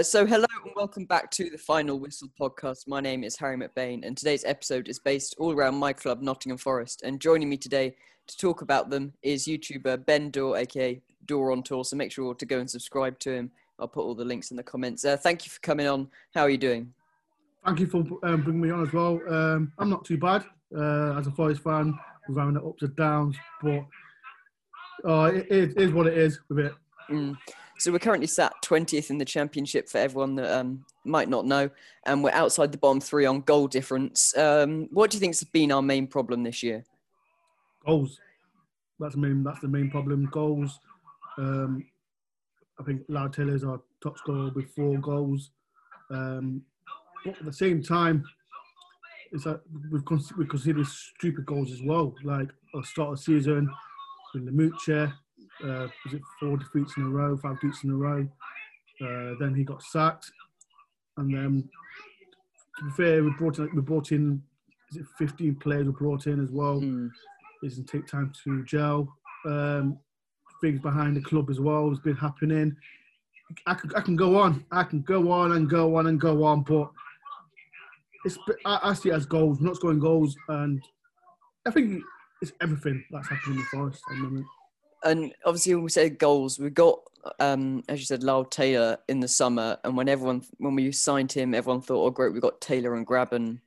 Uh, 0.00 0.02
so, 0.02 0.24
hello 0.24 0.46
and 0.64 0.72
welcome 0.76 1.04
back 1.04 1.30
to 1.30 1.50
the 1.50 1.58
Final 1.58 1.98
Whistle 2.00 2.30
podcast. 2.40 2.88
My 2.88 3.02
name 3.02 3.22
is 3.22 3.36
Harry 3.36 3.58
McBain, 3.58 4.02
and 4.02 4.16
today's 4.16 4.46
episode 4.46 4.88
is 4.88 4.98
based 4.98 5.34
all 5.38 5.52
around 5.52 5.74
my 5.74 5.92
club, 5.92 6.22
Nottingham 6.22 6.56
Forest. 6.56 7.02
And 7.02 7.20
joining 7.20 7.50
me 7.50 7.58
today 7.58 7.94
to 8.26 8.36
talk 8.38 8.62
about 8.62 8.88
them 8.88 9.12
is 9.22 9.46
YouTuber 9.46 10.06
Ben 10.06 10.30
Dore, 10.30 10.56
aka 10.56 10.98
Dore 11.26 11.52
on 11.52 11.62
Tour. 11.62 11.84
So, 11.84 11.96
make 11.96 12.12
sure 12.12 12.32
to 12.32 12.46
go 12.46 12.60
and 12.60 12.70
subscribe 12.70 13.18
to 13.18 13.30
him. 13.30 13.50
I'll 13.78 13.88
put 13.88 14.00
all 14.06 14.14
the 14.14 14.24
links 14.24 14.50
in 14.50 14.56
the 14.56 14.62
comments. 14.62 15.04
Uh, 15.04 15.18
thank 15.18 15.44
you 15.44 15.50
for 15.50 15.60
coming 15.60 15.86
on. 15.86 16.08
How 16.34 16.44
are 16.44 16.50
you 16.50 16.56
doing? 16.56 16.94
Thank 17.66 17.80
you 17.80 17.86
for 17.86 17.98
um, 18.22 18.40
bringing 18.40 18.62
me 18.62 18.70
on 18.70 18.82
as 18.82 18.94
well. 18.94 19.20
Um, 19.28 19.70
I'm 19.78 19.90
not 19.90 20.06
too 20.06 20.16
bad 20.16 20.46
uh, 20.74 21.18
as 21.18 21.26
a 21.26 21.30
Forest 21.30 21.62
fan. 21.62 21.94
We're 22.26 22.40
having 22.40 22.54
the 22.54 22.62
ups 22.62 22.80
and 22.80 22.96
downs, 22.96 23.36
but 23.62 23.84
uh, 25.04 25.24
it, 25.34 25.46
it 25.50 25.76
is 25.76 25.92
what 25.92 26.06
it 26.06 26.16
is 26.16 26.40
with 26.48 26.60
it. 26.60 26.72
Mm. 27.10 27.36
So 27.80 27.90
we're 27.90 27.98
currently 27.98 28.26
sat 28.26 28.52
20th 28.62 29.08
in 29.08 29.16
the 29.16 29.24
championship 29.24 29.88
for 29.88 29.96
everyone 29.96 30.34
that 30.34 30.54
um, 30.54 30.84
might 31.04 31.30
not 31.30 31.46
know, 31.46 31.70
and 32.04 32.22
we're 32.22 32.30
outside 32.32 32.72
the 32.72 32.78
bottom 32.78 33.00
three 33.00 33.24
on 33.24 33.40
goal 33.40 33.68
difference. 33.68 34.36
Um, 34.36 34.86
what 34.90 35.10
do 35.10 35.16
you 35.16 35.20
think's 35.20 35.42
been 35.44 35.72
our 35.72 35.80
main 35.80 36.06
problem 36.06 36.42
this 36.42 36.62
year? 36.62 36.84
Goals. 37.86 38.20
That's 38.98 39.14
the 39.14 39.20
main. 39.22 39.42
That's 39.42 39.60
the 39.60 39.68
main 39.68 39.90
problem. 39.90 40.26
Goals. 40.26 40.78
Um, 41.38 41.86
I 42.78 42.82
think 42.82 43.00
Lyle 43.08 43.30
Taylor's 43.30 43.64
our 43.64 43.80
top 44.02 44.18
scorer 44.18 44.50
with 44.54 44.74
four 44.74 44.98
goals. 44.98 45.50
Um, 46.10 46.60
but 47.24 47.38
at 47.38 47.46
the 47.46 47.52
same 47.52 47.82
time, 47.82 48.26
it's 49.32 49.46
like 49.46 49.60
we've 49.90 50.04
con- 50.04 50.20
we 50.36 50.44
considered 50.44 50.86
stupid 50.86 51.46
goals 51.46 51.72
as 51.72 51.80
well. 51.82 52.14
Like 52.24 52.50
the 52.74 52.82
start 52.82 53.12
of 53.12 53.16
the 53.16 53.22
season, 53.22 53.70
with 54.34 54.46
Lamouchi, 54.46 55.14
uh, 55.64 55.88
was 56.04 56.14
it 56.14 56.22
four 56.38 56.56
defeats 56.56 56.96
in 56.96 57.04
a 57.04 57.08
row, 57.08 57.36
five 57.36 57.60
defeats 57.60 57.84
in 57.84 57.90
a 57.90 57.94
row. 57.94 58.26
Uh, 59.00 59.34
then 59.38 59.54
he 59.54 59.64
got 59.64 59.82
sacked, 59.82 60.30
and 61.16 61.34
then 61.34 61.68
to 62.78 62.84
be 62.84 62.90
fair, 62.90 63.24
we 63.24 63.30
brought 63.38 63.58
in 63.58 63.70
we 63.74 63.80
brought 63.80 64.12
in 64.12 64.42
is 64.90 64.98
it 64.98 65.06
15 65.18 65.54
players 65.56 65.86
we 65.86 65.92
brought 65.92 66.26
in 66.26 66.42
as 66.42 66.50
well. 66.50 66.80
Mm. 66.80 67.10
It 67.62 67.68
doesn't 67.68 67.86
take 67.86 68.06
time 68.06 68.32
to 68.44 68.64
gel. 68.64 69.08
Um, 69.46 69.98
things 70.60 70.80
behind 70.80 71.16
the 71.16 71.20
club 71.20 71.48
as 71.48 71.60
well 71.60 71.88
has 71.88 72.00
been 72.00 72.16
happening. 72.16 72.76
I 73.66 73.74
can, 73.74 73.90
I 73.94 74.00
can 74.00 74.16
go 74.16 74.38
on, 74.38 74.64
I 74.70 74.84
can 74.84 75.02
go 75.02 75.30
on 75.30 75.52
and 75.52 75.68
go 75.68 75.96
on 75.96 76.06
and 76.06 76.20
go 76.20 76.44
on, 76.44 76.62
but 76.62 76.90
it's 78.24 78.38
I, 78.64 78.80
I 78.82 78.94
see 78.94 79.08
it 79.08 79.14
as 79.14 79.26
goals, 79.26 79.60
not 79.60 79.76
scoring 79.76 79.98
goals, 79.98 80.36
and 80.48 80.82
I 81.66 81.70
think 81.70 82.02
it's 82.42 82.52
everything 82.60 83.04
that's 83.10 83.28
happening 83.28 83.58
in 83.58 83.62
the 83.62 83.68
forest 83.76 84.02
at 84.10 84.16
the 84.16 84.22
moment 84.22 84.46
and 85.04 85.32
obviously 85.44 85.74
when 85.74 85.84
we 85.84 85.90
say 85.90 86.10
goals, 86.10 86.58
we 86.58 86.70
got 86.70 87.00
um, 87.38 87.82
as 87.88 88.00
you 88.00 88.06
said, 88.06 88.22
Lyle 88.22 88.44
Taylor 88.44 88.98
in 89.08 89.20
the 89.20 89.28
summer, 89.28 89.78
and 89.84 89.96
when 89.96 90.08
everyone 90.08 90.42
when 90.58 90.74
we 90.74 90.90
signed 90.92 91.32
him, 91.32 91.54
everyone 91.54 91.82
thought, 91.82 92.04
"Oh, 92.04 92.10
great, 92.10 92.32
we 92.32 92.40
got 92.40 92.60
Taylor 92.60 92.94
and 92.94 93.06
Grabban. 93.06 93.60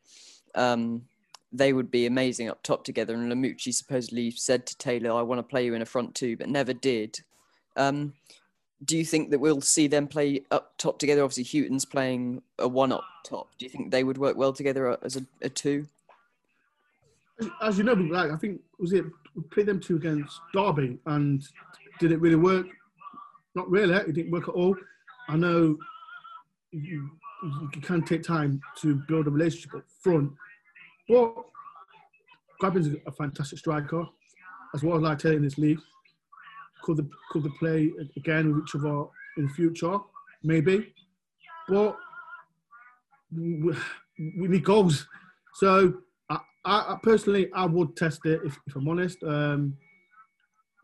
Um, 0.56 1.04
they 1.52 1.74
would 1.74 1.92
be 1.92 2.06
amazing 2.06 2.50
up 2.50 2.64
top 2.64 2.84
together." 2.84 3.14
And 3.14 3.32
Lamouchi 3.32 3.74
supposedly 3.74 4.32
said 4.32 4.66
to 4.68 4.78
Taylor, 4.78 5.12
"I 5.12 5.22
want 5.22 5.40
to 5.40 5.44
play 5.44 5.66
you 5.66 5.74
in 5.74 5.82
a 5.82 5.86
front 5.86 6.16
two, 6.16 6.36
but 6.38 6.50
never 6.50 6.74
did." 6.74 7.20
Um, 7.76 8.14
do 8.84 8.98
you 8.98 9.06
think 9.06 9.30
that 9.32 9.40
we'll 9.40 9.62
see 9.62 9.88
them 9.88 10.08
play 10.08 10.42
up 10.52 10.74
top 10.78 11.00
together? 11.00 11.24
Obviously, 11.24 11.44
Hughton's 11.44 11.86
playing 11.86 12.42
a 12.60 12.68
one 12.68 12.92
up 12.92 13.06
top. 13.24 13.50
Do 13.58 13.66
you 13.66 13.70
think 13.70 13.92
they 13.92 14.04
would 14.04 14.18
work 14.18 14.36
well 14.36 14.54
together 14.54 14.98
as 15.04 15.16
a, 15.16 15.26
a 15.42 15.50
two? 15.50 15.88
As 17.62 17.78
you 17.78 17.84
know, 17.84 17.94
like 17.94 18.32
I 18.32 18.36
think 18.36 18.62
was 18.80 18.94
it 18.94 19.06
we 19.36 19.44
played 19.52 19.68
them 19.68 19.80
two 19.80 19.96
against 19.96 20.40
Derby, 20.54 21.00
and 21.06 21.44
did 22.00 22.12
it 22.12 22.20
really 22.20 22.36
work? 22.36 22.68
Not 23.56 23.70
really. 23.70 23.94
It 23.94 24.14
didn't 24.14 24.32
work 24.32 24.48
at 24.48 24.56
all. 24.56 24.76
I 25.30 25.36
know 25.36 25.78
you, 26.72 27.10
you 27.44 27.82
can 27.82 28.04
take 28.04 28.24
time 28.24 28.62
to 28.82 28.96
build 29.08 29.28
a 29.28 29.30
relationship 29.30 29.76
up 29.76 29.84
front, 30.02 30.32
but 31.08 31.34
Grabban's 32.62 32.96
a 33.06 33.12
fantastic 33.12 33.60
striker, 33.60 34.06
as 34.74 34.84
well 34.84 34.98
as 34.98 35.02
like 35.02 35.26
in 35.26 35.44
this 35.44 35.58
league. 35.58 35.80
Could 36.84 36.98
the 36.98 37.10
could 37.32 37.44
they 37.44 37.50
play 37.60 37.92
again 38.18 38.54
with 38.54 38.64
each 38.64 38.76
other 38.76 39.06
in 39.38 39.48
the 39.48 39.54
future? 39.54 39.98
Maybe, 40.44 40.94
but 41.70 41.98
we 43.32 43.76
need 44.18 44.64
goals. 44.64 45.08
So 45.56 45.94
I, 46.66 46.94
I, 46.94 46.98
personally, 47.02 47.50
I 47.54 47.66
would 47.66 47.96
test 47.96 48.26
it 48.26 48.42
if, 48.46 48.58
if 48.68 48.76
I'm 48.76 48.88
honest. 48.88 49.22
Um, 49.24 49.78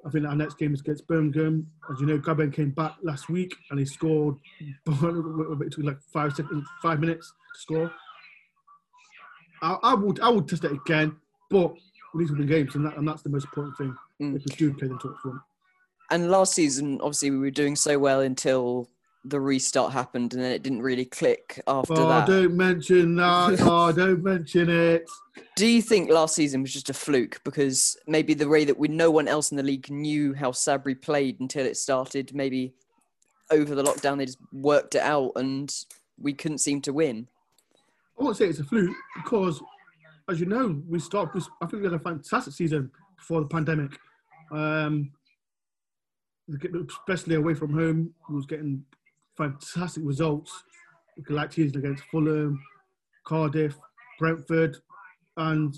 I 0.06 0.09
think 0.09 0.25
our 0.25 0.35
next 0.35 0.57
game 0.57 0.73
is 0.73 0.81
against 0.81 1.07
Birmingham. 1.07 1.67
As 1.91 2.00
you 2.00 2.07
know, 2.07 2.17
Grabban 2.17 2.53
came 2.53 2.72
back 2.72 2.95
last 3.01 3.29
week 3.29 3.53
and 3.69 3.79
he 3.79 3.85
scored. 3.85 4.35
it 4.59 5.72
took 5.72 5.84
like 5.84 6.01
five 6.13 6.34
seconds, 6.34 6.68
five 6.81 7.00
minutes 7.00 7.34
to 7.56 7.59
score. 7.59 7.91
I, 9.62 9.78
I, 9.84 9.94
would, 9.94 10.19
I 10.22 10.29
would 10.29 10.47
test 10.47 10.63
it 10.63 10.72
again, 10.72 11.18
but 11.50 11.73
we 12.13 12.23
need 12.23 12.29
to 12.29 12.35
win 12.35 12.47
games, 12.47 12.75
and, 12.75 12.85
that, 12.85 12.97
and 12.97 13.07
that's 13.07 13.22
the 13.23 13.29
most 13.29 13.45
important 13.45 13.78
thing. 13.78 13.95
Mm. 14.22 14.35
If 14.38 14.44
we 14.45 14.56
do 14.56 14.73
play 14.73 14.88
them 14.88 15.00
front. 15.00 15.41
And 16.12 16.31
last 16.31 16.53
season, 16.53 17.00
obviously, 17.01 17.31
we 17.31 17.38
were 17.38 17.51
doing 17.51 17.75
so 17.75 18.00
well 18.00 18.22
until 18.22 18.89
the 19.29 19.40
restart 19.40 19.94
happened, 19.94 20.34
and 20.34 20.44
then 20.44 20.51
it 20.51 20.63
didn't 20.63 20.81
really 20.81 21.06
click 21.06 21.62
after 21.67 21.95
that. 21.95 22.01
oh, 22.01 22.07
that. 22.07 22.28
don't 22.28 22.56
mention 22.56 23.16
that. 23.16 23.59
oh, 23.62 23.91
don't 23.91 24.23
mention 24.23 24.69
it. 24.69 25.09
Do 25.56 25.67
you 25.67 25.81
think 25.81 26.09
last 26.09 26.35
season 26.35 26.62
was 26.62 26.73
just 26.73 26.90
a 26.90 26.94
fluke 26.94 27.41
because 27.44 27.97
maybe 28.07 28.34
the 28.34 28.47
way 28.47 28.66
that 28.66 28.78
we 28.78 28.88
no 28.88 29.12
one 29.12 29.28
else 29.28 29.51
in 29.51 29.57
the 29.57 29.63
league 29.63 29.89
knew 29.89 30.34
how 30.34 30.51
Sabri 30.51 31.00
played 31.00 31.39
until 31.39 31.66
it 31.66 31.78
started? 31.78 32.34
Maybe 32.34 32.73
over 33.51 33.75
the 33.75 33.84
lockdown 33.84 34.18
they 34.18 34.25
just 34.25 34.38
worked 34.51 34.95
it 34.95 35.01
out 35.01 35.31
and 35.35 35.73
we 36.19 36.34
couldn't 36.34 36.59
seem 36.59 36.81
to 36.81 36.94
win. 36.94 37.28
I 38.19 38.23
won't 38.23 38.38
say 38.38 38.45
it's 38.45 38.59
a 38.59 38.63
fluke 38.63 38.95
because, 39.16 39.62
as 40.29 40.39
you 40.39 40.45
know, 40.45 40.81
we 40.88 41.00
started. 41.00 41.44
I 41.62 41.66
think 41.66 41.81
we 41.81 41.89
had 41.89 41.94
a 41.94 42.00
fantastic 42.00 42.53
season 42.53 42.91
before 43.18 43.41
the 43.41 43.47
pandemic. 43.47 43.97
Um, 44.51 45.12
especially 46.89 47.35
away 47.35 47.53
from 47.53 47.73
home, 47.73 48.13
we 48.28 48.35
was 48.35 48.45
getting 48.45 48.84
fantastic 49.39 50.03
results. 50.05 50.51
Like 51.27 51.57
against 51.57 52.03
Fulham, 52.11 52.61
Cardiff, 53.25 53.75
Brentford, 54.19 54.77
and 55.35 55.77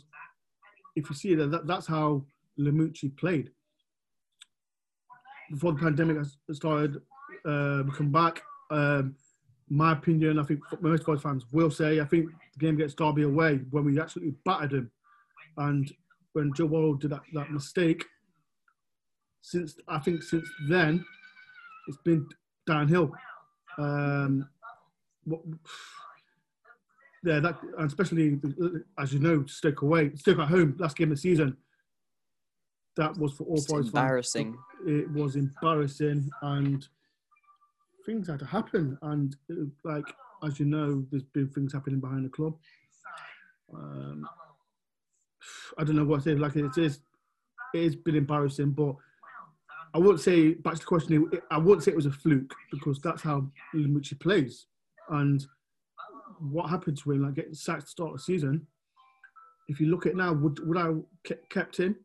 if 0.95 1.09
you 1.09 1.15
see 1.15 1.35
that, 1.35 1.49
that 1.51 1.65
that's 1.65 1.87
how 1.87 2.23
Lamouchi 2.59 3.15
played. 3.17 3.49
Before 5.49 5.73
the 5.73 5.79
pandemic 5.79 6.17
started, 6.51 7.01
uh, 7.45 7.83
we 7.85 7.91
come 7.91 8.11
back. 8.11 8.41
Um, 8.69 9.15
my 9.67 9.93
opinion, 9.93 10.37
I 10.37 10.43
think 10.43 10.59
most 10.81 11.05
Forest 11.05 11.23
fans 11.23 11.45
will 11.51 11.71
say, 11.71 12.01
I 12.01 12.05
think 12.05 12.29
the 12.53 12.59
game 12.59 12.75
against 12.75 12.97
Derby 12.97 13.23
away 13.23 13.61
when 13.71 13.85
we 13.85 13.99
absolutely 13.99 14.35
battered 14.45 14.73
him, 14.73 14.91
and 15.57 15.91
when 16.33 16.53
Joe 16.53 16.65
Worrall 16.65 16.95
did 16.95 17.11
that, 17.11 17.21
that 17.33 17.51
mistake. 17.51 18.05
Since 19.41 19.77
I 19.87 19.97
think 19.97 20.21
since 20.21 20.47
then, 20.69 21.03
it's 21.87 21.97
been 22.05 22.27
downhill. 22.67 23.11
Um, 23.77 24.47
what, 25.23 25.41
yeah, 27.23 27.39
that 27.39 27.57
and 27.77 27.87
especially 27.87 28.39
as 28.97 29.13
you 29.13 29.19
know, 29.19 29.45
Stoke 29.45 29.81
away, 29.83 30.15
Stoke 30.15 30.39
at 30.39 30.47
home, 30.47 30.75
last 30.79 30.97
game 30.97 31.11
of 31.11 31.17
the 31.17 31.21
season. 31.21 31.57
That 32.97 33.17
was 33.17 33.33
for 33.33 33.43
all 33.43 33.57
it's 33.57 33.71
embarrassing. 33.71 34.57
It 34.85 35.09
was 35.11 35.35
embarrassing, 35.35 36.29
and 36.41 36.85
things 38.05 38.27
had 38.27 38.39
to 38.39 38.45
happen. 38.45 38.97
And 39.01 39.35
it, 39.49 39.69
like 39.83 40.05
as 40.43 40.59
you 40.59 40.65
know, 40.65 41.05
there's 41.11 41.23
been 41.23 41.47
things 41.49 41.73
happening 41.73 41.99
behind 41.99 42.25
the 42.25 42.29
club. 42.29 42.55
Um, 43.73 44.27
I 45.77 45.83
don't 45.83 45.95
know 45.95 46.03
what 46.03 46.23
to 46.23 46.23
say. 46.23 46.35
Like 46.35 46.55
it 46.55 46.77
is, 46.77 46.99
it 47.73 47.83
has 47.83 47.95
been 47.95 48.15
embarrassing, 48.15 48.71
but 48.71 48.95
I 49.93 49.97
wouldn't 49.97 50.21
say 50.21 50.53
back 50.53 50.75
to 50.75 50.79
the 50.79 50.85
question. 50.85 51.29
I 51.49 51.57
wouldn't 51.57 51.83
say 51.83 51.91
it 51.91 51.95
was 51.95 52.05
a 52.05 52.11
fluke 52.11 52.53
because 52.71 52.99
that's 52.99 53.21
how 53.21 53.45
in 53.73 54.01
plays. 54.19 54.67
And 55.09 55.45
what 56.39 56.69
happened 56.69 56.97
to 56.99 57.11
him, 57.11 57.23
like 57.23 57.35
getting 57.35 57.53
sacked 57.53 57.81
to 57.81 57.87
start 57.87 58.13
the 58.13 58.19
season. 58.19 58.65
If 59.67 59.79
you 59.79 59.87
look 59.87 60.05
at 60.05 60.15
now, 60.15 60.33
would 60.33 60.65
would 60.67 60.77
I 60.77 60.91
kept 61.49 61.77
him? 61.77 61.95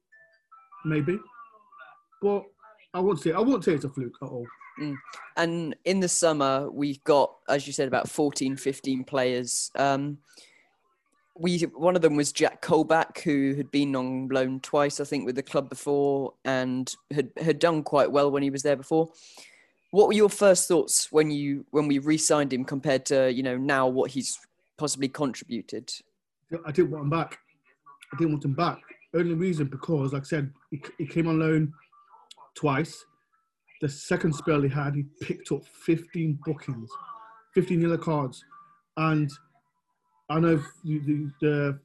Maybe, 0.85 1.19
but 2.21 2.45
I 2.95 3.01
won't 3.01 3.21
say 3.21 3.33
I 3.33 3.41
won't 3.41 3.65
say 3.65 3.75
it's 3.75 3.85
a 3.85 3.89
fluke 3.89 4.17
at 4.23 4.29
all. 4.29 4.47
Mm. 4.81 4.97
And 5.37 5.77
in 5.85 6.01
the 6.01 6.09
summer, 6.09 6.71
we 6.71 6.99
got, 7.05 7.35
as 7.49 7.67
you 7.67 7.73
said, 7.73 7.89
about 7.89 8.11
14, 8.11 8.57
15 8.57 9.05
players. 9.05 9.71
Um, 9.77 10.19
we 11.39 11.61
one 11.61 11.97
of 11.97 12.03
them 12.03 12.17
was 12.17 12.33
Jack 12.33 12.63
Colback, 12.63 13.21
who 13.21 13.55
had 13.57 13.71
been 13.71 13.95
on 13.97 14.29
loan 14.29 14.61
twice, 14.61 15.01
I 15.01 15.05
think, 15.05 15.27
with 15.27 15.37
the 15.37 15.43
club 15.43 15.69
before, 15.69 16.35
and 16.45 16.93
had 17.13 17.31
had 17.37 17.59
done 17.59 17.83
quite 17.83 18.11
well 18.11 18.31
when 18.31 18.43
he 18.43 18.51
was 18.51 18.63
there 18.63 18.77
before. 18.77 19.11
What 19.91 20.09
were 20.09 20.15
your 20.15 20.29
first 20.29 20.69
thoughts 20.69 21.11
when 21.13 21.31
you 21.31 21.65
when 21.71 21.89
we 21.89 21.99
re-signed 21.99 22.53
him 22.53 22.65
compared 22.65 23.07
to 23.07 23.33
you 23.33 23.43
know 23.43 23.57
now 23.57 23.87
what 23.87 24.11
he's 24.11 24.39
possibly 24.77 25.09
contributed? 25.09 25.93
I 26.65 26.71
didn't 26.71 26.91
want 26.91 27.05
him 27.05 27.11
back. 27.11 27.39
I 28.13 28.17
didn't 28.19 28.33
want 28.33 28.45
him 28.45 28.55
back. 28.55 28.81
Only 29.15 29.35
reason 29.35 29.67
because, 29.69 30.13
like 30.13 30.23
I 30.23 30.27
said, 30.27 30.53
he, 30.71 30.83
he 30.99 31.07
came 31.07 31.27
on 31.27 31.39
loan 31.39 31.73
twice. 32.55 33.05
The 33.81 33.89
second 33.89 34.35
spell 34.35 34.63
he 34.63 34.69
had, 34.69 34.95
he 34.95 35.05
picked 35.21 35.53
up 35.53 35.65
15 35.65 36.39
bookings. 36.45 36.91
15 37.57 37.81
yellow 37.81 37.97
cards, 37.97 38.45
and 38.99 39.31
I 40.29 40.41
know 40.41 40.63
the, 40.85 41.31
the, 41.41 41.79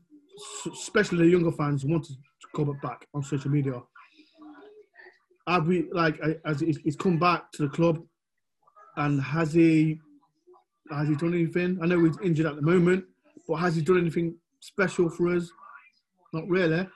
especially 0.72 1.20
the 1.20 1.32
younger 1.32 1.52
fans 1.52 1.86
wanted 1.86 2.16
to 2.16 2.48
come 2.56 2.78
back 2.82 3.08
on 3.14 3.24
social 3.24 3.52
media. 3.52 3.82
Have 5.48 5.68
we 5.68 5.90
like 5.92 6.20
as 6.46 6.60
he's 6.60 6.96
come 6.96 7.18
back 7.20 7.52
to 7.54 7.64
the 7.64 7.70
club, 7.70 8.00
and 8.98 9.22
has 9.22 9.54
he 9.54 10.00
has 10.92 11.08
he 11.08 11.16
done 11.16 11.34
anything? 11.34 11.80
I 11.82 11.88
know 11.88 12.04
he's 12.04 12.18
injured 12.24 12.46
at 12.46 12.56
the 12.56 12.62
moment, 12.62 13.06
but 13.48 13.56
has 13.56 13.76
he 13.76 13.82
done 13.82 13.98
anything 13.98 14.36
special 14.60 15.10
for 15.10 15.36
us? 15.36 15.50
Not 16.34 16.48
really. 16.48 16.88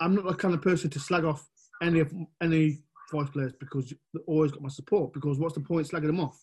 I'm 0.00 0.14
not 0.14 0.26
the 0.26 0.34
kind 0.34 0.54
of 0.54 0.62
person 0.62 0.90
to 0.90 1.00
slag 1.00 1.24
off 1.24 1.46
any 1.82 2.00
of 2.00 2.12
any 2.40 2.78
Forest 3.10 3.32
players 3.32 3.52
because 3.60 3.88
they 3.88 4.20
always 4.26 4.50
got 4.50 4.62
my 4.62 4.68
support. 4.68 5.12
Because 5.12 5.38
what's 5.38 5.54
the 5.54 5.60
point 5.60 5.86
slagging 5.86 6.06
them 6.06 6.20
off? 6.20 6.36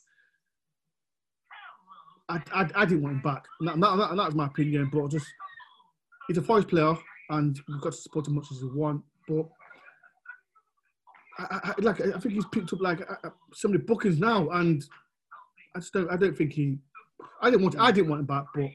I, 2.30 2.42
I, 2.54 2.70
I 2.76 2.86
didn't 2.86 3.04
want 3.04 3.16
him 3.16 3.22
back. 3.22 3.46
That, 3.62 3.80
that, 3.80 4.16
that's 4.16 4.36
my 4.36 4.48
opinion. 4.48 4.90
But 4.92 5.10
just 5.10 5.28
he's 6.28 6.38
a 6.38 6.42
Forest 6.42 6.70
player, 6.70 6.96
and 7.30 7.60
we've 7.68 7.82
got 7.82 7.94
to 7.94 7.98
support 7.98 8.28
him 8.28 8.38
as 8.38 8.50
much 8.50 8.52
as 8.52 8.64
we 8.64 8.70
want. 8.70 9.04
But 9.28 9.48
I, 11.40 11.60
I, 11.64 11.74
like 11.80 12.02
I 12.02 12.20
think 12.20 12.36
he's 12.36 12.46
picked 12.46 12.74
up 12.74 12.82
like 12.82 13.02
uh, 13.02 13.16
uh, 13.24 13.30
so 13.54 13.68
many 13.68 13.82
bookings 13.82 14.20
now, 14.20 14.50
and 14.50 14.84
I 15.76 15.80
just 15.80 15.94
don't. 15.94 16.10
I 16.10 16.16
don't 16.16 16.38
think 16.38 16.54
he. 16.54 16.78
I 17.42 17.50
didn't 17.50 17.64
want. 17.64 17.80
I 17.80 17.92
didn't 17.92 18.10
want 18.10 18.22
him 18.22 18.26
back, 18.26 18.46
but 18.54 18.70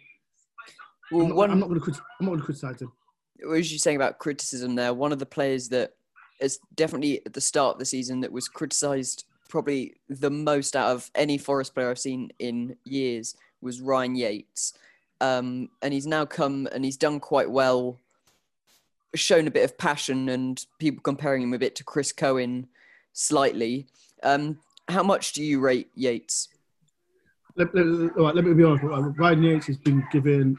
well, 1.10 1.22
I'm 1.22 1.28
not, 1.28 1.36
one, 1.36 1.50
I'm 1.50 1.60
not 1.60 1.68
going 1.68 1.80
to. 1.80 1.90
I'm 1.90 2.26
not 2.26 2.30
going 2.30 2.40
to 2.40 2.44
criticize 2.44 2.82
him. 2.82 2.92
What 3.40 3.56
was 3.56 3.72
you 3.72 3.78
saying 3.78 3.96
about 3.96 4.18
criticism 4.18 4.74
there? 4.74 4.92
One 4.92 5.12
of 5.12 5.18
the 5.18 5.26
players 5.26 5.68
that 5.70 5.92
is 6.40 6.58
definitely 6.74 7.24
at 7.24 7.32
the 7.32 7.40
start 7.40 7.74
of 7.74 7.78
the 7.78 7.84
season 7.84 8.20
that 8.20 8.32
was 8.32 8.48
criticised 8.48 9.24
probably 9.48 9.94
the 10.08 10.30
most 10.30 10.76
out 10.76 10.94
of 10.94 11.10
any 11.14 11.38
Forest 11.38 11.74
player 11.74 11.90
I've 11.90 11.98
seen 11.98 12.30
in 12.38 12.76
years 12.84 13.34
was 13.60 13.80
Ryan 13.80 14.14
Yates. 14.14 14.74
Um, 15.20 15.70
and 15.82 15.92
he's 15.92 16.06
now 16.06 16.24
come 16.24 16.68
and 16.72 16.84
he's 16.84 16.96
done 16.96 17.18
quite 17.18 17.50
well, 17.50 17.98
shown 19.14 19.46
a 19.46 19.50
bit 19.50 19.64
of 19.64 19.76
passion, 19.76 20.28
and 20.28 20.64
people 20.78 21.02
comparing 21.02 21.42
him 21.42 21.54
a 21.54 21.58
bit 21.58 21.74
to 21.76 21.84
Chris 21.84 22.12
Cohen 22.12 22.68
slightly. 23.12 23.86
Um, 24.22 24.60
how 24.88 25.02
much 25.02 25.32
do 25.32 25.42
you 25.42 25.60
rate 25.60 25.88
Yates? 25.94 26.48
Let, 27.56 27.74
let, 27.74 28.36
let 28.36 28.44
me 28.44 28.54
be 28.54 28.62
honest. 28.62 28.84
Ryan 29.18 29.42
Yates 29.42 29.66
has 29.66 29.78
been 29.78 30.06
given 30.12 30.56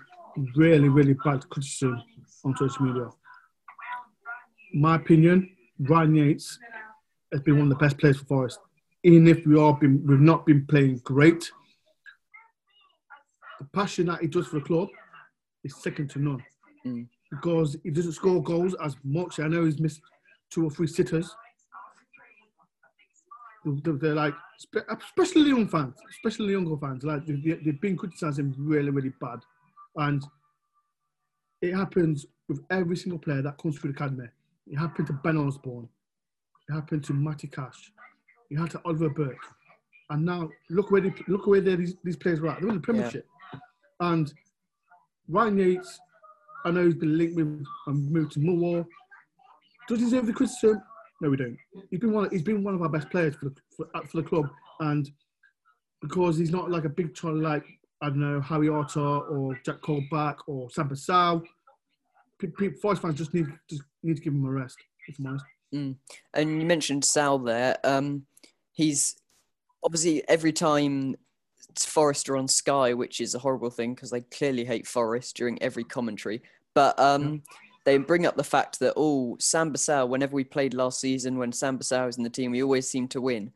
really, 0.55 0.89
really 0.89 1.13
bad 1.13 1.47
criticism 1.49 2.01
on 2.43 2.55
social 2.57 2.85
media. 2.85 3.09
My 4.73 4.95
opinion, 4.95 5.49
Ryan 5.79 6.15
Yates 6.15 6.59
has 7.31 7.41
been 7.41 7.57
one 7.57 7.71
of 7.71 7.77
the 7.77 7.83
best 7.83 7.97
players 7.97 8.17
for 8.17 8.25
Forest. 8.25 8.59
Even 9.03 9.27
if 9.27 9.45
we 9.45 9.57
are 9.57 9.73
been, 9.73 10.05
we've 10.05 10.19
not 10.19 10.45
been 10.45 10.65
playing 10.65 10.99
great, 11.03 11.49
the 13.59 13.65
passion 13.73 14.07
that 14.07 14.21
he 14.21 14.27
does 14.27 14.47
for 14.47 14.59
the 14.59 14.65
club 14.65 14.89
is 15.63 15.75
second 15.81 16.09
to 16.11 16.19
none. 16.19 16.43
Mm. 16.85 17.07
Because 17.31 17.77
he 17.83 17.91
doesn't 17.91 18.13
score 18.13 18.41
goals 18.41 18.75
as 18.83 18.95
much. 19.03 19.39
I 19.39 19.47
know 19.47 19.65
he's 19.65 19.79
missed 19.79 20.01
two 20.49 20.65
or 20.65 20.71
three 20.71 20.87
sitters. 20.87 21.33
They're, 23.65 23.93
they're 23.93 24.15
like, 24.15 24.33
especially 24.89 25.49
young 25.49 25.67
fans, 25.67 25.95
especially 26.09 26.53
younger 26.53 26.77
fans, 26.77 27.03
like 27.03 27.25
they've 27.25 27.81
been 27.81 27.97
criticising 27.97 28.55
really, 28.57 28.89
really 28.89 29.13
bad. 29.21 29.39
And 29.97 30.25
it 31.61 31.75
happens 31.75 32.25
with 32.47 32.61
every 32.71 32.95
single 32.95 33.19
player 33.19 33.41
that 33.41 33.57
comes 33.57 33.77
through 33.77 33.91
the 33.91 33.97
academy. 33.97 34.27
It 34.67 34.77
happened 34.77 35.07
to 35.07 35.13
Ben 35.13 35.37
Osborne. 35.37 35.89
It 36.67 36.73
happened 36.73 37.03
to 37.05 37.13
Matty 37.13 37.47
Cash. 37.47 37.91
It 38.49 38.55
happened 38.55 38.71
to 38.71 38.81
Oliver 38.85 39.09
Burke. 39.09 39.37
And 40.09 40.25
now 40.25 40.49
look 40.69 40.91
where 40.91 41.01
they, 41.01 41.13
look 41.27 41.45
where 41.45 41.61
these, 41.61 41.95
these 42.03 42.15
players 42.15 42.41
were 42.41 42.49
at. 42.49 42.61
They're 42.61 42.69
in 42.69 42.75
the 42.75 42.81
Premiership. 42.81 43.27
Yeah. 43.53 43.59
And 43.99 44.33
Ryan 45.27 45.57
Yates, 45.57 45.99
I 46.65 46.71
know 46.71 46.85
he's 46.85 46.95
been 46.95 47.17
linked 47.17 47.35
with 47.35 47.45
and 47.47 47.67
um, 47.87 48.11
moved 48.11 48.33
to 48.33 48.39
Millwall. 48.39 48.85
Does 49.87 49.99
he 49.99 50.05
deserve 50.05 50.25
the 50.25 50.33
criticism? 50.33 50.81
No, 51.21 51.29
we 51.29 51.37
don't. 51.37 51.57
He's 51.89 51.99
been 51.99 52.13
one. 52.13 52.25
Of, 52.25 52.31
he's 52.31 52.43
been 52.43 52.63
one 52.63 52.75
of 52.75 52.81
our 52.81 52.89
best 52.89 53.09
players 53.09 53.35
for 53.35 53.45
the 53.45 53.55
for, 53.75 53.87
for 54.07 54.21
the 54.21 54.23
club, 54.23 54.49
and 54.79 55.09
because 56.01 56.37
he's 56.37 56.51
not 56.51 56.71
like 56.71 56.85
a 56.85 56.89
big 56.89 57.13
child 57.13 57.39
like 57.39 57.65
I 58.01 58.07
don't 58.07 58.19
know 58.19 58.39
Harry 58.39 58.69
Arter 58.69 58.99
or 58.99 59.59
Jack 59.65 59.81
Colback 59.81 60.37
or 60.47 60.69
Samba 60.69 60.95
Sow, 60.95 61.43
Forest 62.81 63.01
fans 63.01 63.17
just 63.17 63.33
need 63.33 63.47
just 63.69 63.83
need 64.01 64.15
to 64.15 64.21
give 64.21 64.33
him 64.33 64.45
a 64.45 64.51
rest. 64.51 64.77
If 65.07 65.19
I'm 65.19 65.27
honest. 65.27 65.45
Mm. 65.73 65.95
And 66.33 66.61
you 66.61 66.67
mentioned 66.67 67.05
Sow 67.05 67.37
there. 67.37 67.77
Um, 67.83 68.25
he's 68.71 69.15
obviously 69.83 70.27
every 70.27 70.53
time 70.53 71.15
Forest 71.79 72.29
are 72.29 72.37
on 72.37 72.47
Sky, 72.47 72.93
which 72.93 73.21
is 73.21 73.35
a 73.35 73.39
horrible 73.39 73.69
thing 73.69 73.93
because 73.93 74.11
they 74.11 74.21
clearly 74.21 74.65
hate 74.65 74.87
Forest 74.87 75.35
during 75.37 75.61
every 75.61 75.83
commentary. 75.83 76.41
But 76.73 76.99
um, 76.99 77.43
they 77.85 77.97
bring 77.97 78.25
up 78.25 78.35
the 78.35 78.43
fact 78.43 78.79
that 78.79 78.93
oh, 78.95 79.37
Samba 79.39 79.77
Sow, 79.77 80.05
whenever 80.05 80.35
we 80.35 80.43
played 80.43 80.73
last 80.73 80.99
season, 80.99 81.37
when 81.37 81.51
Samba 81.51 81.83
Sow 81.83 82.05
was 82.05 82.17
in 82.17 82.23
the 82.23 82.29
team, 82.29 82.51
we 82.51 82.63
always 82.63 82.89
seem 82.89 83.07
to 83.09 83.21
win. 83.21 83.51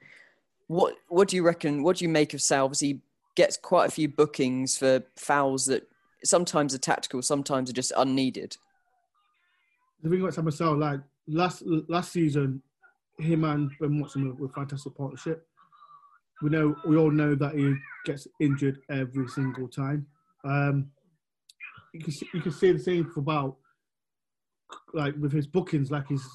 What 0.68 0.95
what 1.10 1.27
do 1.27 1.36
you 1.36 1.44
reckon? 1.44 1.83
What 1.83 1.98
do 1.98 2.06
you 2.06 2.10
make 2.10 2.33
of 2.33 2.42
Sow? 2.42 2.63
Obviously, 2.63 3.01
gets 3.36 3.57
quite 3.57 3.88
a 3.88 3.92
few 3.92 4.07
bookings 4.07 4.77
for 4.77 5.04
fouls 5.15 5.65
that 5.65 5.88
sometimes 6.24 6.74
are 6.74 6.80
tactical, 6.80 7.21
sometimes 7.21 7.69
are 7.69 7.74
just 7.74 7.92
unneeded 7.98 8.57
the 10.04 10.10
thing 10.10 10.21
about 10.21 10.54
Sam 10.54 10.80
like 10.80 11.00
last 11.28 11.64
last 11.66 12.12
season, 12.12 12.62
him 13.20 13.44
and 13.44 13.72
Ben 13.80 14.00
Watson 14.00 14.28
were, 14.28 14.34
were 14.36 14.54
fantastic 14.54 14.96
partnership. 14.96 15.46
We 16.42 16.50
know 16.50 16.75
we 16.88 16.98
all 16.98 17.12
know 17.12 17.36
that 17.36 17.56
he 17.56 17.75
gets 18.06 18.28
injured 18.40 18.80
every 18.90 19.28
single 19.28 19.68
time. 19.68 20.06
Um, 20.44 20.90
you 21.94 22.02
can 22.02 22.14
you 22.34 22.42
can 22.42 22.52
say 22.52 22.72
the 22.72 22.80
same 22.80 23.10
for 23.10 23.22
about 23.22 23.58
like 24.94 25.15
with 25.20 25.32
his 25.32 25.48
bookings. 25.48 25.92
Like 25.92 26.08
he's 26.08 26.27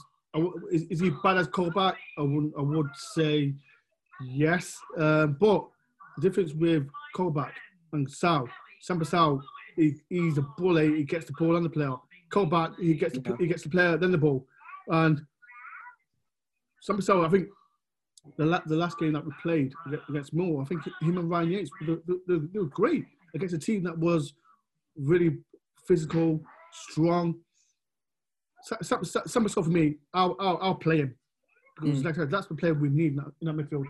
is, 0.71 0.83
is 0.85 1.01
he 1.01 1.11
bad 1.23 1.39
as 1.39 1.49
Colback? 1.49 1.95
I 2.17 2.23
would 2.23 2.53
I 2.57 2.63
would 2.63 2.91
say 2.95 3.55
yes, 4.23 4.79
uh, 4.97 5.27
but 5.27 5.69
the 6.17 6.23
difference 6.23 6.53
with 6.55 6.89
Colback 7.15 7.53
and 7.93 8.11
Sow, 8.11 8.49
Samba 8.81 9.05
Sow, 9.05 9.43
he, 9.77 9.95
he's 10.09 10.39
a 10.39 10.43
bully. 10.57 10.97
He 10.97 11.05
gets 11.05 11.27
the 11.27 11.33
ball 11.39 11.57
on 11.57 11.63
the 11.63 11.71
player 11.71 11.95
called 12.31 12.51
back. 12.51 12.73
He 12.79 12.95
gets 12.95 13.15
the, 13.19 13.37
he 13.39 13.47
gets 13.47 13.63
the 13.63 13.71
player, 13.71 13.97
then 13.97 14.13
the 14.13 14.19
ball, 14.19 14.47
and 14.89 15.21
Sam 16.81 17.01
so 17.01 17.25
I 17.25 17.29
think 17.29 17.49
the 18.37 18.47
la- 18.47 18.63
the 18.67 18.77
last 18.77 18.99
game 18.99 19.13
that 19.13 19.25
we 19.25 19.33
played 19.43 19.73
against 20.09 20.35
Moore, 20.35 20.63
I 20.63 20.65
think 20.65 20.83
him 21.01 21.19
and 21.19 21.31
Ryan 21.31 21.51
Yates 21.51 21.71
they, 21.81 21.97
they, 22.07 22.39
they 22.53 22.59
were 22.59 22.67
great 22.67 23.07
against 23.35 23.55
a 23.55 23.59
team 23.59 23.83
that 23.85 23.99
was 23.99 24.35
really 24.97 25.39
physical, 25.87 26.41
strong. 26.73 27.37
Some, 28.83 29.05
some, 29.05 29.49
for 29.49 29.63
me, 29.63 29.97
I'll, 30.13 30.37
I'll, 30.39 30.59
I'll 30.61 30.75
play 30.75 30.99
him 30.99 31.15
because, 31.77 32.01
mm. 32.01 32.05
like 32.05 32.15
I 32.15 32.19
said, 32.19 32.31
that's 32.31 32.49
the 32.49 32.55
player 32.55 32.75
we 32.75 32.91
need 32.91 33.13
in 33.13 33.17
that, 33.17 33.33
in 33.41 33.47
that 33.47 33.57
midfield. 33.57 33.85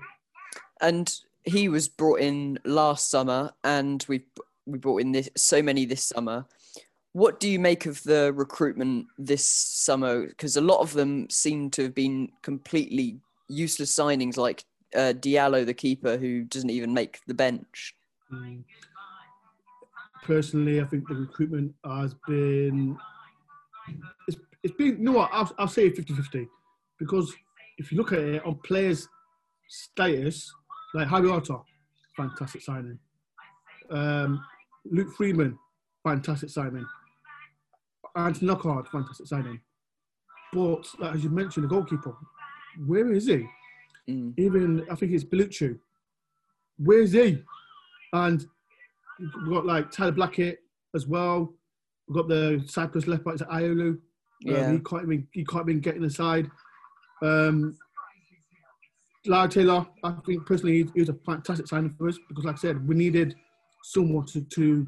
And 0.81 1.13
he 1.45 1.69
was 1.69 1.89
brought 1.89 2.21
in 2.21 2.59
last 2.65 3.11
summer, 3.11 3.53
and 3.65 4.05
we 4.09 4.25
we 4.67 4.79
brought 4.79 5.01
in 5.01 5.13
this 5.13 5.31
so 5.35 5.63
many 5.63 5.87
this 5.87 6.05
summer 6.05 6.45
what 7.19 7.41
do 7.41 7.49
you 7.49 7.59
make 7.59 7.85
of 7.85 8.01
the 8.05 8.33
recruitment 8.33 9.09
this 9.19 9.45
summer? 9.45 10.29
Because 10.29 10.57
a 10.57 10.61
lot 10.61 10.79
of 10.79 10.93
them 10.93 11.29
seem 11.29 11.69
to 11.71 11.83
have 11.83 11.95
been 11.95 12.31
completely 12.43 13.19
useless 13.49 13.93
signings, 13.93 14.37
like 14.37 14.65
uh, 14.95 15.15
Diallo, 15.17 15.67
the 15.67 15.75
keeper, 15.75 16.17
who 16.17 16.45
doesn't 16.45 16.71
even 16.71 16.95
make 16.95 17.19
the 17.27 17.35
bench. 17.35 17.97
Personally, 20.23 20.81
I 20.81 20.85
think 20.85 21.09
the 21.09 21.17
recruitment 21.17 21.75
has 21.85 22.15
been. 22.29 22.97
It's, 24.29 24.37
it's 24.63 24.75
been, 24.77 24.99
you 24.99 25.05
know 25.05 25.13
what, 25.13 25.31
I'll, 25.33 25.53
I'll 25.59 25.67
say 25.67 25.91
50 25.91 26.15
50. 26.15 26.47
Because 27.01 27.35
if 27.79 27.91
you 27.91 27.99
look 27.99 28.13
at 28.13 28.21
it 28.21 28.47
on 28.47 28.61
players' 28.63 29.09
status, 29.69 30.53
like 30.95 31.09
Harry 31.09 31.29
Arter, 31.29 31.57
fantastic 32.17 32.63
signing. 32.63 33.01
Um, 33.91 34.45
Luke 34.85 35.13
Freeman, 35.17 35.59
fantastic 36.05 36.51
signing. 36.51 36.87
Anthony 38.19 38.49
Knockaert, 38.49 38.89
fantastic 38.89 39.27
signing. 39.27 39.61
But 40.53 40.87
like, 40.99 41.15
as 41.15 41.25
you 41.25 41.31
mentioned, 41.31 41.65
the 41.65 41.69
goalkeeper, 41.69 42.15
where 42.87 43.13
is 43.13 43.27
he? 43.27 43.47
Mm. 44.09 44.35
Even 44.39 44.87
I 44.91 44.95
think 44.95 45.13
it's 45.13 45.25
Bellucci. 45.25 45.79
Where 46.79 47.01
is 47.01 47.13
he? 47.13 47.43
And 48.13 48.47
we've 49.21 49.55
got 49.55 49.67
like 49.67 49.91
Tyler 49.91 50.13
Blackett 50.13 50.61
as 50.95 51.07
well. 51.07 51.53
We've 52.07 52.17
got 52.17 52.29
the 52.29 52.65
Cyprus 52.67 53.07
left 53.07 53.25
back, 53.25 53.37
Ioannou. 53.37 53.91
Um, 53.91 54.01
yeah. 54.41 54.67
Um, 54.67 54.73
he 54.75 54.79
can't 54.81 55.03
even 55.03 55.29
he 55.33 55.45
can't 55.45 55.69
even 55.69 55.81
get 55.81 55.97
inside. 55.97 56.51
Um, 57.23 57.77
Lyle 59.27 59.49
Taylor, 59.49 59.87
I 60.05 60.13
think 60.25 60.47
personally 60.47 60.89
he, 60.95 61.01
was 61.01 61.09
a 61.09 61.15
fantastic 61.27 61.67
signing 61.67 61.95
for 61.99 62.09
us 62.09 62.19
because, 62.29 62.45
like 62.45 62.55
I 62.55 62.59
said, 62.59 62.89
we 62.89 62.95
needed 62.95 63.35
someone 63.83 64.25
to, 64.27 64.41
to 64.41 64.87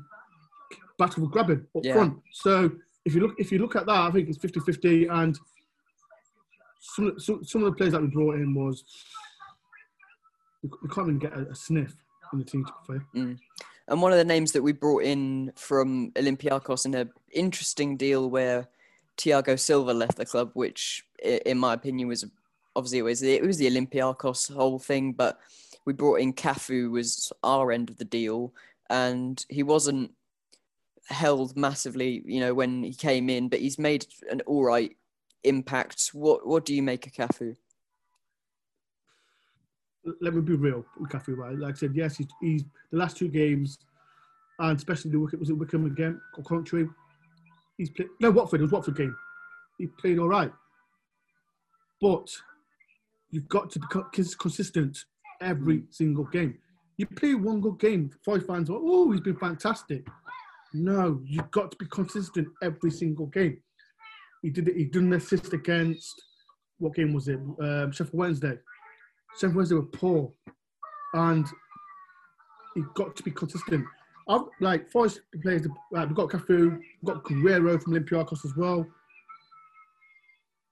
battle 0.99 1.25
with 1.25 1.33
Grabban 1.33 1.67
up 1.77 1.85
yeah. 1.85 1.95
front. 1.95 2.19
So 2.33 2.71
if 3.11 3.17
you 3.17 3.21
look 3.23 3.35
if 3.39 3.53
you 3.53 3.59
look 3.59 3.77
at 3.77 3.87
that, 3.87 4.01
I 4.01 4.11
think 4.11 4.29
it's 4.29 4.39
50-50 4.39 5.11
and 5.11 5.39
some, 6.81 7.45
some, 7.45 7.63
of 7.63 7.71
the 7.71 7.73
players 7.73 7.93
that 7.93 8.01
we 8.01 8.09
brought 8.09 8.37
in 8.37 8.55
was 8.55 8.85
we 10.63 10.89
can't 10.89 11.09
even 11.09 11.19
get 11.19 11.33
a, 11.33 11.49
a 11.51 11.55
sniff. 11.55 11.95
in 12.33 12.39
the 12.39 12.45
team. 12.45 12.65
To 12.65 12.73
fair. 12.87 13.07
Mm. 13.15 13.39
And 13.89 14.03
one 14.03 14.13
of 14.13 14.19
the 14.19 14.25
names 14.25 14.53
that 14.53 14.63
we 14.63 14.73
brought 14.73 15.03
in 15.03 15.53
from 15.57 16.13
Olympiacos 16.13 16.87
in 16.87 16.95
an 16.95 17.11
interesting 17.33 17.97
deal 17.97 18.31
where 18.31 18.69
Tiago 19.17 19.57
Silva 19.57 19.93
left 19.93 20.17
the 20.17 20.25
club, 20.25 20.51
which 20.55 21.05
in 21.23 21.59
my 21.59 21.75
opinion 21.75 22.09
was 22.09 22.25
obviously 22.77 22.99
it 22.99 23.03
was 23.03 23.21
the, 23.21 23.35
it 23.35 23.45
was 23.45 23.59
the 23.59 23.69
Olympiacos 23.69 24.55
whole 24.55 24.79
thing, 24.79 25.13
but 25.13 25.41
we 25.85 25.93
brought 25.93 26.21
in 26.21 26.33
Cafu 26.33 26.91
was 26.91 27.33
our 27.43 27.73
end 27.73 27.91
of 27.91 27.99
the 27.99 28.05
deal, 28.05 28.55
and 28.89 29.45
he 29.49 29.63
wasn't 29.65 30.13
held 31.11 31.57
massively, 31.57 32.23
you 32.25 32.41
know, 32.41 32.55
when 32.55 32.83
he 32.83 32.95
came 32.95 33.29
in, 33.29 33.49
but 33.49 33.61
he's 33.61 33.79
made 33.79 34.07
an 34.31 34.41
all 34.47 34.65
right 34.65 34.97
impact. 35.45 36.11
What 36.13 36.47
what 36.47 36.65
do 36.65 36.75
you 36.75 36.83
make 36.83 37.07
of 37.07 37.13
Cafu? 37.13 37.57
Let 40.21 40.35
me 40.35 40.41
be 40.41 40.55
real 40.55 40.85
with 40.99 41.11
Cafu. 41.11 41.37
Like 41.59 41.75
I 41.75 41.77
said, 41.77 41.95
yes, 41.95 42.17
he's, 42.17 42.29
he's 42.41 42.65
the 42.91 42.99
last 42.99 43.17
two 43.17 43.29
games, 43.29 43.79
and 44.59 44.77
especially 44.77 45.11
the 45.11 45.19
Wycombe, 45.19 45.41
was 45.41 45.51
it 45.51 45.55
Wycombe 45.55 45.87
again 45.87 46.21
or 46.39 46.45
Country? 46.45 46.89
He's 47.77 47.91
played 47.91 48.09
no 48.21 48.31
Watford. 48.31 48.61
It 48.61 48.65
was 48.65 48.73
Watford 48.73 48.97
game. 48.97 49.17
He 49.79 49.87
played 49.87 50.19
all 50.19 50.29
right, 50.29 50.53
but 52.01 52.29
you've 53.31 53.49
got 53.49 53.71
to 53.71 53.79
be 53.79 54.25
consistent 54.39 55.05
every 55.41 55.85
single 55.91 56.25
game. 56.25 56.59
You 56.97 57.07
play 57.07 57.35
one 57.35 57.63
good 57.63 57.79
game, 57.79 58.11
five 58.25 58.45
fans 58.45 58.69
are, 58.69 58.77
oh, 58.79 59.11
he's 59.11 59.23
been 59.23 59.37
fantastic. 59.37 60.07
No, 60.73 61.21
you've 61.25 61.51
got 61.51 61.73
to 61.73 61.77
be 61.77 61.87
consistent 61.87 62.49
every 62.63 62.91
single 62.91 63.27
game. 63.27 63.61
He 64.43 64.51
did 64.51 64.69
it. 64.69 64.77
He 64.77 64.85
did 64.85 65.03
an 65.03 65.13
assist 65.13 65.53
against 65.53 66.23
what 66.79 66.95
game 66.95 67.13
was 67.13 67.29
it? 67.29 67.39
Um, 67.61 67.93
Sheffield 67.93 68.15
Wednesday. 68.19 68.59
Sheffield 69.35 69.57
Wednesday 69.57 69.75
were 69.77 69.83
poor, 69.83 70.33
and 71.15 71.47
he 72.75 72.83
got 72.95 73.17
to 73.17 73.23
be 73.23 73.31
consistent. 73.31 73.85
I've, 74.29 74.43
like 74.61 74.91
Forest 74.91 75.21
players, 75.43 75.67
like, 75.91 76.09
we've 76.09 76.17
got 76.17 76.31
Cafu, 76.31 76.79
we've 76.79 77.15
got 77.15 77.25
Guerrero 77.25 77.79
from 77.79 77.95
Olympiacos 77.95 78.45
as 78.45 78.57
well. 78.57 78.87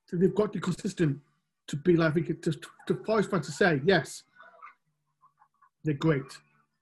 So 0.07 0.17
they've 0.17 0.35
got 0.35 0.53
to 0.53 0.59
be 0.59 0.61
consistent 0.61 1.19
to 1.67 1.77
be 1.77 1.97
like 1.97 2.15
to 2.15 2.53
to 2.87 2.95
Forest 3.05 3.31
fans 3.31 3.47
to 3.47 3.53
say 3.53 3.83
yes, 3.85 4.23
they're 5.85 5.95
great. 5.95 6.23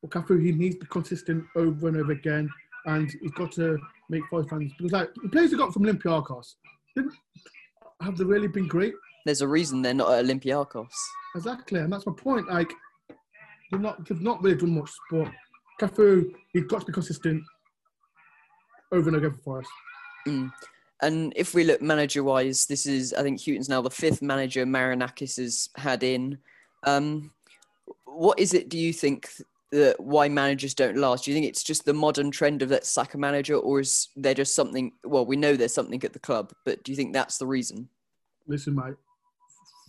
But 0.02 0.10
Cafu, 0.10 0.40
he 0.44 0.52
needs 0.52 0.76
to 0.76 0.82
be 0.82 0.86
consistent 0.86 1.44
over 1.56 1.88
and 1.88 1.96
over 1.96 2.12
again 2.12 2.48
and 2.86 3.12
he's 3.20 3.32
got 3.32 3.52
to 3.52 3.78
make 4.08 4.22
five 4.30 4.48
fans 4.48 4.72
because 4.78 4.92
like 4.92 5.10
the 5.22 5.28
players 5.28 5.50
he 5.50 5.56
got 5.56 5.72
from 5.72 5.84
Olympiacos 5.84 6.54
didn't 6.94 7.12
have 8.00 8.16
they 8.16 8.24
really 8.24 8.48
been 8.48 8.68
great. 8.68 8.94
There's 9.24 9.40
a 9.40 9.48
reason 9.48 9.82
they're 9.82 9.94
not 9.94 10.12
at 10.12 10.24
Olympiacos. 10.24 10.88
Exactly, 11.34 11.80
and 11.80 11.92
that's 11.92 12.06
my 12.06 12.12
point. 12.12 12.48
Like 12.48 12.72
they've 13.70 13.80
not 13.80 14.08
they've 14.08 14.20
not 14.20 14.42
really 14.42 14.56
done 14.56 14.74
much, 14.74 14.90
but 15.10 15.28
Cafu 15.80 16.32
he's 16.52 16.64
got 16.64 16.80
to 16.80 16.86
be 16.86 16.92
consistent 16.92 17.42
over 18.92 19.08
and 19.08 19.16
over 19.16 19.36
for 19.44 19.60
us. 19.60 19.66
Mm. 20.26 20.52
And 21.02 21.32
if 21.36 21.54
we 21.54 21.64
look 21.64 21.82
manager 21.82 22.22
wise, 22.22 22.66
this 22.66 22.86
is 22.86 23.12
I 23.12 23.22
think 23.22 23.40
Hughton's 23.40 23.68
now 23.68 23.82
the 23.82 23.90
fifth 23.90 24.22
manager 24.22 24.64
Marinakis 24.64 25.36
has 25.36 25.68
had 25.76 26.02
in. 26.02 26.38
Um, 26.84 27.32
what 28.04 28.38
is 28.38 28.54
it? 28.54 28.68
Do 28.68 28.78
you 28.78 28.92
think 28.92 29.28
that 29.72 29.98
why 29.98 30.28
managers 30.28 30.74
don't 30.74 30.96
last? 30.96 31.24
Do 31.24 31.30
you 31.30 31.34
think 31.34 31.46
it's 31.46 31.62
just 31.62 31.84
the 31.84 31.92
modern 31.92 32.30
trend 32.30 32.62
of 32.62 32.70
let's 32.70 32.90
sack 32.90 33.14
a 33.14 33.18
manager, 33.18 33.56
or 33.56 33.80
is 33.80 34.08
there 34.16 34.34
just 34.34 34.54
something? 34.54 34.92
Well, 35.04 35.26
we 35.26 35.36
know 35.36 35.56
there's 35.56 35.74
something 35.74 36.02
at 36.04 36.12
the 36.12 36.18
club, 36.18 36.52
but 36.64 36.82
do 36.84 36.92
you 36.92 36.96
think 36.96 37.12
that's 37.12 37.38
the 37.38 37.46
reason? 37.46 37.88
Listen, 38.46 38.74
mate. 38.74 38.94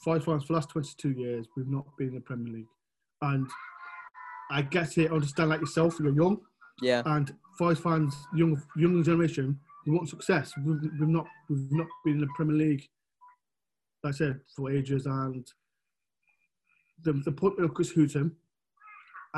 Five 0.04 0.24
fans 0.24 0.44
for 0.44 0.54
the 0.54 0.54
last 0.54 0.70
22 0.70 1.12
years, 1.12 1.48
we've 1.56 1.68
not 1.68 1.86
been 1.98 2.10
in 2.10 2.16
the 2.16 2.22
Premier 2.22 2.54
League, 2.54 2.68
and 3.22 3.48
I 4.52 4.62
get 4.62 4.98
it. 4.98 5.12
I 5.12 5.16
understand, 5.16 5.50
like 5.50 5.60
yourself, 5.60 5.98
you're 6.00 6.14
young, 6.14 6.40
yeah, 6.82 7.04
and 7.06 7.34
five 7.60 7.80
fans, 7.80 8.16
young, 8.34 8.62
young 8.78 9.04
generation, 9.04 9.60
we 9.86 9.94
want 9.94 10.10
success. 10.10 10.54
We've, 10.64 10.80
we've 11.00 11.10
not, 11.10 11.28
we've 11.50 11.72
not 11.72 11.88
been 12.06 12.16
in 12.16 12.22
the 12.22 12.28
Premier 12.36 12.56
League, 12.56 12.88
like 14.04 14.14
I 14.14 14.18
said, 14.18 14.40
for 14.56 14.72
ages, 14.72 15.06
and 15.06 15.46
the 17.04 17.14
the 17.26 17.32
point 17.32 17.60
of 17.60 17.74
Chris 17.74 17.92
Hughton 17.92 18.36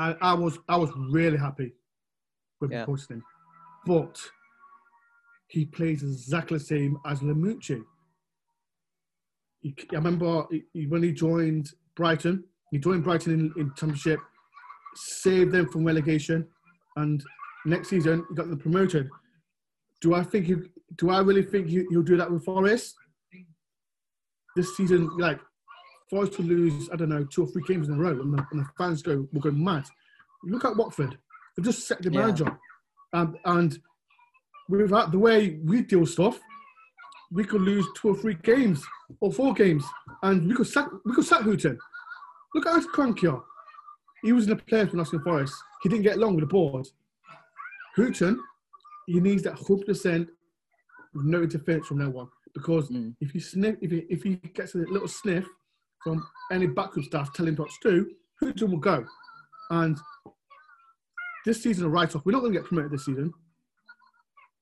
I, 0.00 0.16
I 0.22 0.32
was 0.32 0.58
I 0.66 0.76
was 0.78 0.90
really 1.10 1.36
happy 1.36 1.72
with 2.58 2.72
yeah. 2.72 2.86
posting, 2.86 3.22
but 3.86 4.18
he 5.48 5.66
plays 5.66 6.02
exactly 6.02 6.56
the 6.56 6.64
same 6.64 6.98
as 7.04 7.20
Lamouchi. 7.20 7.82
I 9.62 9.72
remember 9.92 10.46
he, 10.72 10.86
when 10.86 11.02
he 11.02 11.12
joined 11.12 11.72
Brighton, 11.96 12.44
he 12.70 12.78
joined 12.78 13.04
Brighton 13.04 13.34
in, 13.34 13.60
in 13.60 13.72
Championship, 13.76 14.20
saved 14.94 15.52
them 15.52 15.68
from 15.68 15.84
relegation, 15.84 16.48
and 16.96 17.22
next 17.66 17.90
season 17.90 18.24
he 18.30 18.34
got 18.34 18.48
them 18.48 18.58
promoted. 18.58 19.06
Do 20.00 20.14
I 20.14 20.22
think 20.22 20.46
he, 20.46 20.56
do 20.96 21.10
I 21.10 21.20
really 21.20 21.42
think 21.42 21.68
he, 21.68 21.84
will 21.90 22.02
do 22.02 22.16
that 22.16 22.30
with 22.30 22.42
Forest? 22.42 22.94
This 24.56 24.74
season, 24.78 25.10
like 25.18 25.40
Forest 26.10 26.32
to 26.34 26.42
lose, 26.42 26.90
I 26.92 26.96
don't 26.96 27.08
know, 27.08 27.24
two 27.24 27.44
or 27.44 27.46
three 27.46 27.62
games 27.66 27.88
in 27.88 27.94
a 27.94 27.98
row, 27.98 28.10
and 28.10 28.34
the, 28.34 28.46
and 28.50 28.60
the 28.60 28.68
fans 28.76 29.00
go 29.00 29.28
will 29.32 29.40
go 29.40 29.52
mad. 29.52 29.84
Look 30.42 30.64
at 30.64 30.76
Watford; 30.76 31.16
they 31.56 31.62
just 31.62 31.86
set 31.86 32.02
the 32.02 32.10
manager, 32.10 32.44
yeah. 32.44 33.20
and 33.20 33.38
and 33.44 33.78
with 34.68 34.90
that, 34.90 35.12
the 35.12 35.18
way 35.18 35.60
we 35.64 35.82
deal 35.82 36.04
stuff, 36.06 36.38
we 37.30 37.44
could 37.44 37.60
lose 37.60 37.86
two 37.96 38.08
or 38.08 38.16
three 38.16 38.34
games 38.42 38.84
or 39.20 39.32
four 39.32 39.54
games, 39.54 39.84
and 40.22 40.48
we 40.48 40.54
could 40.54 40.66
sack 40.66 40.88
we 41.04 41.14
could 41.14 41.24
sack 41.24 41.42
Hughton. 41.42 41.78
Look 42.54 42.66
at 42.66 42.74
us 42.74 42.86
Karanka. 42.86 43.42
He 44.22 44.32
was 44.32 44.44
in 44.44 44.50
the 44.50 44.56
players 44.56 44.90
when 44.90 45.00
asking 45.00 45.20
for 45.20 45.28
Nottingham 45.28 45.46
Forest. 45.46 45.54
He 45.82 45.88
didn't 45.88 46.02
get 46.02 46.16
along 46.16 46.34
with 46.34 46.42
the 46.42 46.48
board. 46.48 46.86
Hughton, 47.96 48.42
he 49.06 49.20
needs 49.20 49.44
that 49.44 49.54
hundred 49.54 49.86
percent 49.86 50.28
with 51.14 51.24
no 51.24 51.42
interference 51.42 51.86
from 51.86 51.98
no 51.98 52.10
one 52.10 52.28
because 52.54 52.90
mm. 52.90 53.14
if 53.20 53.34
you 53.34 53.40
sniff, 53.40 53.76
if 53.80 53.90
he, 53.90 53.98
if 54.08 54.22
he 54.22 54.36
gets 54.36 54.74
a 54.74 54.78
little 54.78 55.08
sniff 55.08 55.46
from 56.02 56.26
any 56.52 56.66
backroom 56.66 57.04
staff 57.04 57.32
telling 57.32 57.54
him 57.54 57.56
what 57.56 57.70
to 57.82 57.90
do, 57.90 58.10
Hughton 58.40 58.70
will 58.70 58.78
go. 58.78 59.04
And 59.70 59.98
this 61.44 61.62
season, 61.62 61.86
a 61.86 61.88
write 61.88 62.14
off. 62.14 62.24
We're 62.24 62.32
not 62.32 62.40
going 62.40 62.52
to 62.52 62.58
get 62.58 62.68
promoted 62.68 62.92
this 62.92 63.06
season. 63.06 63.32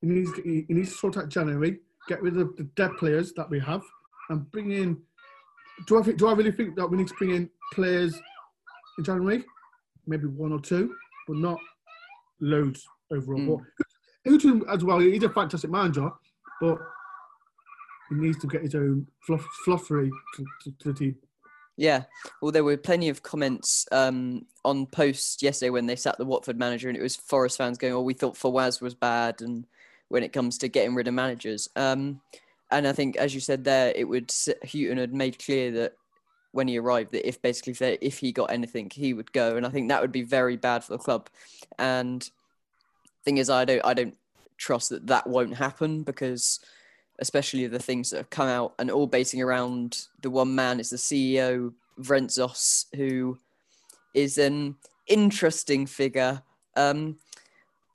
He 0.01 0.09
needs, 0.09 0.31
he, 0.45 0.65
needs 0.69 0.93
to 0.93 0.99
sort 0.99 1.17
out 1.17 1.29
January, 1.29 1.79
get 2.09 2.23
rid 2.23 2.37
of 2.37 2.57
the 2.57 2.65
dead 2.77 2.93
players 2.99 3.33
that 3.35 3.51
we 3.51 3.59
have, 3.61 3.83
and 4.31 4.49
bring 4.51 4.71
in. 4.73 5.01
Do 5.87 5.99
I, 5.99 6.03
think, 6.03 6.19
do 6.19 6.29
I 6.29 6.33
really 6.33 6.53
think 6.53 6.77
that 6.77 6.87
we 6.87 6.97
need 6.97 7.09
to 7.09 7.15
bring 7.15 7.31
in 7.31 7.51
players 7.73 8.15
in 8.99 9.05
January? 9.05 9.45
Maybe 10.07 10.27
one 10.27 10.53
or 10.53 10.61
two, 10.61 10.95
but 11.27 11.37
not 11.37 11.59
loads 12.41 12.85
overall. 13.13 13.63
Mm. 14.27 14.63
as 14.73 14.85
well, 14.85 14.99
he's 14.99 15.23
a 15.23 15.31
fantastic 15.31 15.71
manager, 15.71 16.11
but 16.61 16.79
he 18.09 18.17
needs 18.17 18.39
to 18.39 18.47
get 18.47 18.63
his 18.63 18.75
own 18.75 19.07
fluff, 19.27 19.45
fluffery 19.67 20.11
to, 20.37 20.45
to, 20.63 20.73
to 20.79 20.93
the 20.93 20.95
team. 20.95 21.17
Yeah, 21.79 22.03
well, 22.43 22.51
there 22.51 22.65
were 22.65 22.77
plenty 22.77 23.09
of 23.09 23.23
comments 23.23 23.87
um, 23.93 24.45
on 24.65 24.87
posts 24.87 25.41
yesterday 25.41 25.71
when 25.71 25.87
they 25.87 25.95
sat 25.95 26.19
the 26.19 26.25
Watford 26.25 26.59
manager, 26.59 26.89
and 26.89 26.99
it 26.99 27.03
was 27.03 27.15
Forest 27.15 27.57
fans 27.57 27.79
going, 27.79 27.93
"Oh, 27.93 28.03
we 28.03 28.15
thought 28.15 28.35
Fawaz 28.35 28.81
was 28.83 28.97
bad," 28.97 29.43
and 29.43 29.65
when 30.09 30.25
it 30.25 30.33
comes 30.33 30.59
to 30.59 30.69
getting 30.69 30.97
rid 30.97 31.07
of 31.07 31.15
managers. 31.15 31.69
Um, 31.77 32.21
and 32.73 32.85
I 32.85 32.93
think, 32.93 33.17
as 33.17 33.33
you 33.33 33.41
said 33.41 33.63
there, 33.63 33.93
it 33.95 34.09
would 34.09 34.33
Hughton 34.65 34.99
had 34.99 35.15
made 35.15 35.39
clear 35.39 35.71
that 35.71 35.93
when 36.51 36.67
he 36.67 36.79
arrived 36.81 37.13
that 37.13 37.27
if 37.27 37.41
basically 37.41 37.77
if 38.01 38.19
he 38.19 38.33
got 38.33 38.51
anything, 38.51 38.91
he 38.93 39.15
would 39.15 39.33
go, 39.33 39.57
and 39.57 39.65
I 39.65 39.71
think 39.71 39.89
that 39.89 40.03
would 40.03 40.11
be 40.11 40.25
very 40.25 40.57
bad 40.57 40.83
for 40.83 40.95
the 40.95 40.99
club. 40.99 41.31
And 41.79 42.29
thing 43.25 43.39
is, 43.39 43.49
I 43.49 43.65
don't 43.65 43.85
I 43.85 43.95
don't 43.95 44.17
trust 44.57 44.91
that 44.91 45.07
that 45.07 45.29
won't 45.29 45.55
happen 45.55 46.03
because 46.03 46.59
especially 47.19 47.67
the 47.67 47.79
things 47.79 48.11
that 48.11 48.19
have 48.19 48.31
come 48.31 48.49
out 48.49 48.75
and 48.79 48.91
all 48.91 49.07
basing 49.07 49.43
around 49.43 50.07
the 50.23 50.31
one 50.31 50.55
man 50.55 50.79
is 50.81 50.91
the 50.91 50.97
CEO 50.97 51.73
Vrentzos, 52.01 52.87
who 52.95 53.39
is 54.15 54.39
an 54.39 54.77
interesting 55.07 55.87
figure. 55.87 56.43
Um, 56.77 57.17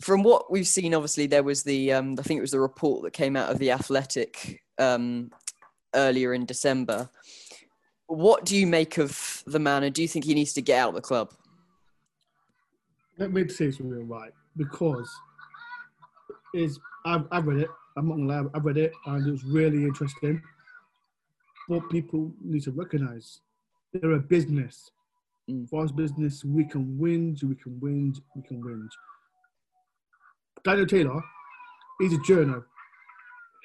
from 0.02 0.24
what 0.24 0.52
we've 0.52 0.68
seen, 0.68 0.94
obviously 0.94 1.28
there 1.28 1.44
was 1.44 1.64
the 1.64 1.94
um, 1.94 2.16
I 2.20 2.24
think 2.24 2.38
it 2.38 2.42
was 2.42 2.52
the 2.52 2.60
report 2.60 3.04
that 3.04 3.14
came 3.14 3.36
out 3.36 3.50
of 3.50 3.60
the 3.60 3.72
Athletic 3.72 4.62
um, 4.78 5.32
earlier 5.96 6.34
in 6.34 6.46
December. 6.46 7.10
What 8.08 8.44
do 8.46 8.58
you 8.58 8.68
make 8.68 8.98
of 8.98 9.44
the 9.48 9.60
man, 9.60 9.84
and 9.84 9.96
do 9.96 10.02
you 10.02 10.08
think 10.08 10.26
he 10.26 10.34
needs 10.34 10.54
to 10.54 10.62
get 10.62 10.80
out 10.80 10.90
of 10.90 10.96
the 10.96 11.02
club? 11.02 11.32
Let 13.18 13.32
me 13.32 13.48
say 13.48 13.72
something 13.72 14.08
right 14.08 14.34
because 14.58 15.10
is 16.54 16.80
I've, 17.06 17.26
I've 17.32 17.48
read 17.48 17.62
it 17.62 17.70
I'm 17.98 18.08
not 18.08 18.16
gonna 18.16 18.44
lie, 18.44 18.50
I 18.54 18.58
read 18.60 18.78
it 18.78 18.94
and 19.06 19.28
it 19.28 19.32
was 19.32 19.44
really 19.44 19.84
interesting. 19.84 20.42
But 21.70 21.90
people 21.90 22.34
need 22.44 22.64
to 22.64 22.72
recognize 22.72 23.42
they're 23.94 24.14
a 24.14 24.20
business. 24.20 24.92
Mm. 25.50 25.70
For 25.70 25.84
us 25.84 25.92
business, 25.92 26.44
we 26.44 26.66
can 26.66 26.98
win, 26.98 27.38
we 27.44 27.56
can 27.56 27.80
win, 27.80 28.14
we 28.36 28.42
can 28.42 28.62
win. 28.64 28.90
Daniel 30.64 30.88
Taylor, 30.88 31.22
he's 32.00 32.14
a 32.14 32.20
journal. 32.20 32.64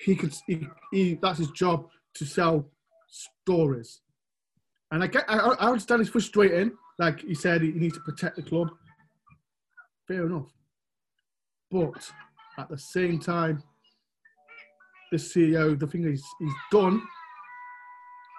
He 0.04 0.14
could, 0.14 0.34
he, 0.46 0.66
he, 0.92 1.18
that's 1.20 1.38
his 1.38 1.50
job 1.50 1.88
to 2.14 2.24
sell 2.24 2.70
stories. 3.08 4.00
And 4.90 5.02
I 5.02 5.06
get, 5.06 5.24
I, 5.28 5.38
I 5.38 5.66
understand 5.68 6.00
it's 6.00 6.10
frustrating. 6.10 6.72
Like 6.98 7.20
he 7.20 7.34
said, 7.34 7.62
he 7.62 7.72
needs 7.72 7.94
to 7.94 8.00
protect 8.00 8.36
the 8.36 8.42
club. 8.42 8.70
fair 10.06 10.26
enough. 10.26 10.50
But 11.70 12.10
at 12.58 12.68
the 12.68 12.78
same 12.78 13.20
time, 13.20 13.62
the 15.10 15.16
CEO, 15.16 15.78
the 15.78 15.86
thing 15.86 16.06
he's, 16.06 16.24
he's 16.38 16.52
done, 16.70 17.02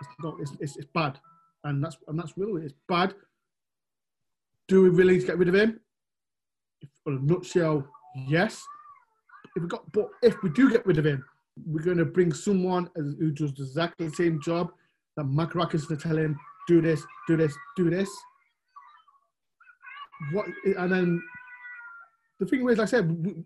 it's 0.01 0.09
not, 0.19 0.35
it's, 0.39 0.51
it's, 0.59 0.77
it's 0.77 0.87
bad, 0.93 1.19
and 1.65 1.83
that's 1.83 1.97
and 2.07 2.17
that's 2.17 2.37
really 2.37 2.63
it's 2.63 2.73
bad. 2.87 3.13
Do 4.67 4.83
we 4.83 4.89
really 4.89 5.19
get 5.19 5.37
rid 5.37 5.49
of 5.49 5.55
him? 5.55 5.79
If, 6.81 6.89
in 7.07 7.15
a 7.15 7.19
nutshell, 7.19 7.85
yes. 8.27 8.63
If 9.55 9.63
we 9.63 9.69
got, 9.69 9.91
but 9.91 10.09
if 10.21 10.41
we 10.43 10.49
do 10.51 10.69
get 10.69 10.85
rid 10.85 10.99
of 10.99 11.05
him, 11.05 11.25
we're 11.65 11.83
going 11.83 11.97
to 11.97 12.05
bring 12.05 12.31
someone 12.33 12.89
who 12.95 13.31
does 13.31 13.51
exactly 13.51 14.07
the 14.07 14.15
same 14.15 14.41
job 14.41 14.71
that 15.17 15.25
Macarak 15.25 15.73
is 15.73 15.87
to 15.87 15.97
tell 15.97 16.17
him, 16.17 16.39
do 16.67 16.81
this, 16.81 17.03
do 17.27 17.35
this, 17.35 17.53
do 17.75 17.89
this. 17.89 18.09
What 20.31 20.45
and 20.77 20.91
then 20.91 21.23
the 22.39 22.45
thing 22.45 22.67
is, 22.69 22.77
like 22.77 22.79
I 22.79 22.85
said, 22.85 23.43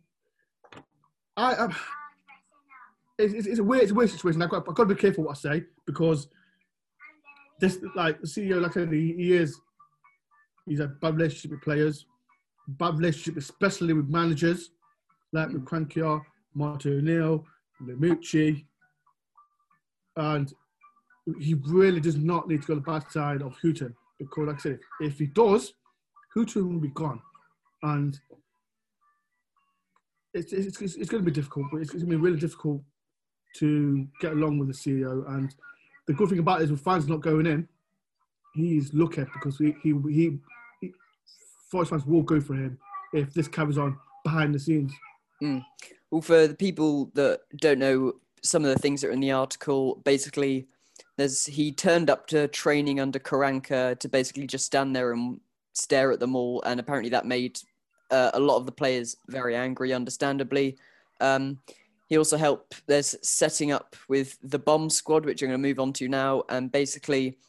I, 1.38 1.56
I 1.56 1.76
it's, 3.18 3.48
it's, 3.48 3.60
a 3.60 3.64
weird, 3.64 3.84
it's 3.84 3.92
a 3.92 3.96
weird 3.96 4.10
situation. 4.10 4.42
I've 4.42 4.50
got, 4.50 4.68
I've 4.68 4.76
got 4.76 4.88
to 4.88 4.96
be 4.96 5.00
careful 5.00 5.26
what 5.26 5.38
I 5.38 5.40
say 5.40 5.64
because 5.86 6.28
this, 7.60 7.80
like 7.96 8.20
the 8.22 8.28
CEO, 8.28 8.62
like 8.62 8.72
I 8.72 8.74
said, 8.74 8.94
he, 8.94 9.14
he 9.14 9.34
is, 9.34 9.60
he's 10.66 10.80
a 10.80 10.88
bad 10.88 11.16
relationship 11.16 11.52
with 11.52 11.62
players, 11.62 12.06
bad 12.68 12.98
relationship, 12.98 13.38
especially 13.38 13.94
with 13.94 14.10
managers, 14.10 14.72
like 15.32 15.50
with 15.50 15.66
Karanka, 15.66 16.22
Martin 16.56 17.00
O'Neill, 17.00 17.46
Lamouchi, 17.82 18.66
and 20.16 20.52
he 21.40 21.54
really 21.54 22.00
does 22.00 22.18
not 22.18 22.48
need 22.48 22.62
to 22.62 22.68
go 22.68 22.74
to 22.76 22.80
the 22.80 22.86
bad 22.86 23.10
side 23.12 23.42
of 23.42 23.56
Hughton 23.62 23.96
because, 24.20 24.48
like 24.48 24.56
I 24.58 24.60
said, 24.60 24.80
if 25.00 25.20
he 25.20 25.28
does, 25.28 25.74
Hughton 26.36 26.74
will 26.74 26.80
be 26.80 26.90
gone, 26.90 27.22
and 27.84 28.20
it's, 30.34 30.52
it's, 30.52 30.82
it's, 30.82 30.96
it's 30.96 31.10
going 31.10 31.24
to 31.24 31.30
be 31.30 31.34
difficult, 31.34 31.68
but 31.72 31.78
it's, 31.78 31.94
it's 31.94 32.04
going 32.04 32.12
to 32.12 32.18
be 32.18 32.24
really 32.24 32.40
difficult 32.40 32.82
to 33.56 34.08
get 34.20 34.34
along 34.34 34.60
with 34.60 34.68
the 34.68 34.74
CEO. 34.74 35.28
And 35.30 35.54
the 36.08 36.14
good 36.14 36.30
thing 36.30 36.40
about 36.40 36.62
it 36.62 36.66
is 36.66 36.72
with 36.72 36.82
fans 36.82 37.08
not 37.08 37.22
going 37.22 37.46
in, 37.46 37.68
he's 38.56 38.94
lucky 38.94 39.26
because 39.34 39.58
he, 39.58 39.76
he, 39.82 39.94
he, 40.10 40.40
he 40.82 40.94
Forest 41.70 41.92
fans 41.92 42.06
will 42.06 42.24
go 42.24 42.40
for 42.40 42.54
him 42.54 42.78
if 43.14 43.34
this 43.34 43.48
carries 43.48 43.78
on 43.78 43.98
behind 44.24 44.54
the 44.54 44.60
scenes. 44.60 44.94
Mm. 45.42 45.64
Well, 46.12 46.22
for 46.22 46.48
the 46.48 46.56
people 46.56 47.12
that 47.16 47.42
don't 47.58 47.80
know 47.80 48.14
some 48.44 48.64
of 48.64 48.70
the 48.70 48.80
things 48.80 49.02
that 49.02 49.08
are 49.08 49.14
in 49.14 49.20
the 49.20 49.32
article, 49.32 50.02
basically, 50.04 50.68
there's 51.18 51.46
he 51.46 51.72
turned 51.72 52.10
up 52.10 52.28
to 52.28 52.48
training 52.50 53.00
under 53.00 53.20
Karanka 53.20 53.98
to 54.00 54.10
basically 54.10 54.48
just 54.48 54.66
stand 54.66 54.96
there 54.96 55.14
and 55.14 55.40
stare 55.74 56.12
at 56.12 56.20
them 56.20 56.36
all, 56.36 56.62
and 56.64 56.80
apparently 56.80 57.10
that 57.10 57.26
made 57.26 57.60
uh, 58.12 58.32
a 58.34 58.40
lot 58.40 58.58
of 58.58 58.66
the 58.66 58.72
players 58.72 59.16
very 59.28 59.56
angry, 59.56 59.94
understandably. 59.94 60.78
Um, 61.20 61.60
he 62.14 62.18
also 62.20 62.38
helped. 62.38 62.86
There's 62.86 63.16
setting 63.28 63.72
up 63.72 63.96
with 64.08 64.38
the 64.44 64.60
bomb 64.60 64.92
squad, 64.92 65.26
which 65.26 65.42
I'm 65.42 65.50
going 65.50 65.60
to 65.60 65.68
move 65.68 65.80
on 65.80 65.94
to 65.94 66.08
now, 66.08 66.44
and 66.48 66.72
basically, 66.72 67.40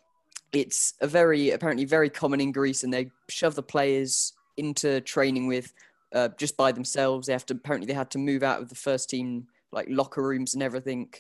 it's 0.52 0.94
a 1.02 1.06
very 1.06 1.50
apparently 1.50 1.84
very 1.84 2.08
common 2.08 2.40
in 2.40 2.50
Greece, 2.50 2.82
and 2.82 2.90
they 2.90 3.10
shove 3.28 3.56
the 3.56 3.62
players 3.62 4.32
into 4.56 5.02
training 5.02 5.48
with 5.48 5.74
uh, 6.14 6.28
just 6.38 6.56
by 6.56 6.72
themselves. 6.72 7.26
They 7.26 7.34
have 7.34 7.44
to 7.46 7.54
apparently 7.54 7.86
they 7.86 7.92
had 7.92 8.10
to 8.12 8.18
move 8.18 8.42
out 8.42 8.62
of 8.62 8.70
the 8.70 8.74
first 8.74 9.10
team 9.10 9.48
like 9.70 9.86
locker 9.90 10.22
rooms 10.22 10.54
and 10.54 10.62
everything. 10.62 11.12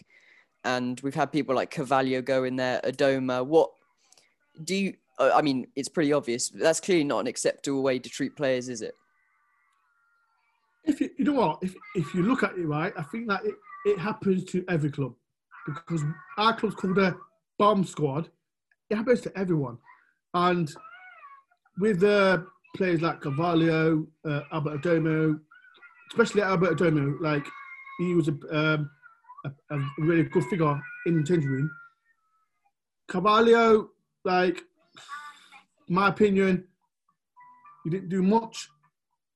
And 0.64 0.98
we've 1.02 1.14
had 1.14 1.30
people 1.30 1.54
like 1.54 1.70
Carvalho 1.70 2.22
go 2.22 2.44
in 2.44 2.56
there, 2.56 2.80
Adomah. 2.82 3.44
What 3.44 3.72
do 4.62 4.74
you? 4.74 4.94
I 5.18 5.42
mean, 5.42 5.66
it's 5.76 5.90
pretty 5.90 6.14
obvious. 6.14 6.48
That's 6.48 6.80
clearly 6.80 7.04
not 7.04 7.20
an 7.20 7.26
acceptable 7.26 7.82
way 7.82 7.98
to 7.98 8.08
treat 8.08 8.36
players, 8.36 8.70
is 8.70 8.80
it? 8.80 8.94
If 10.84 11.00
you, 11.00 11.10
you 11.18 11.24
know 11.24 11.32
what, 11.32 11.58
if 11.62 11.74
if 11.94 12.14
you 12.14 12.22
look 12.22 12.42
at 12.42 12.58
it 12.58 12.66
right, 12.66 12.92
I 12.96 13.02
think 13.04 13.28
that 13.28 13.44
it, 13.44 13.54
it 13.86 13.98
happens 13.98 14.44
to 14.46 14.64
every 14.68 14.90
club 14.90 15.14
because 15.66 16.02
our 16.36 16.54
club's 16.54 16.74
called 16.74 16.98
a 16.98 17.16
bomb 17.58 17.84
squad. 17.84 18.28
It 18.90 18.96
happens 18.96 19.22
to 19.22 19.38
everyone, 19.38 19.78
and 20.34 20.70
with 21.78 22.00
the 22.00 22.46
players 22.76 23.00
like 23.00 23.20
Carvalho, 23.20 24.06
uh, 24.26 24.40
Albert 24.52 24.82
Adomah, 24.82 25.40
especially 26.10 26.42
Albert 26.42 26.78
Adomah, 26.78 27.20
like 27.20 27.46
he 27.98 28.14
was 28.14 28.28
a, 28.28 28.32
um, 28.56 28.90
a, 29.44 29.76
a, 29.76 29.80
really 29.98 30.24
good 30.24 30.44
figure 30.44 30.80
in 31.06 31.16
the 31.16 31.22
changing 31.22 31.50
room. 31.50 31.70
Carvalho, 33.08 33.90
like, 34.24 34.62
my 35.88 36.08
opinion, 36.08 36.64
he 37.84 37.90
didn't 37.90 38.08
do 38.08 38.22
much 38.22 38.68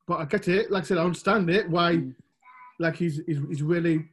but 0.08 0.20
I 0.20 0.24
get 0.24 0.48
it. 0.48 0.70
Like 0.70 0.84
I 0.84 0.86
said, 0.86 0.98
I 0.98 1.04
understand 1.04 1.48
it. 1.50 1.68
Why, 1.68 1.96
mm. 1.96 2.14
like 2.80 2.96
he's, 2.96 3.20
he's 3.26 3.38
he's 3.48 3.62
really 3.62 4.06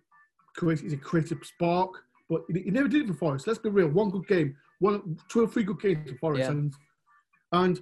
creative. 0.56 0.84
He's 0.84 0.94
a 0.94 0.98
creative 0.98 1.40
spark. 1.44 2.04
But 2.30 2.42
he, 2.52 2.60
he, 2.64 2.72
never 2.72 2.88
did 2.88 3.04
it 3.04 3.08
for 3.08 3.14
Forest. 3.14 3.48
Let's 3.48 3.60
be 3.60 3.70
real. 3.70 3.88
One 3.88 4.10
good 4.10 4.28
game, 4.28 4.58
one, 4.80 5.18
two 5.30 5.44
or 5.44 5.48
three 5.48 5.64
good 5.64 5.80
games 5.80 6.12
for 6.12 6.18
Forest, 6.18 6.42
yeah. 6.42 6.52
and 6.52 6.74
and 7.54 7.80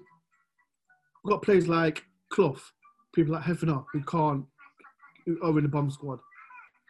we've 1.24 1.32
got 1.32 1.42
players 1.42 1.68
like 1.68 2.06
Clough, 2.30 2.60
people 3.16 3.34
like 3.34 3.44
Hefele 3.44 3.84
who 3.92 4.04
can't, 4.04 4.46
who 5.26 5.42
are 5.42 5.58
in 5.58 5.64
the 5.64 5.70
bomb 5.70 5.90
squad, 5.90 6.20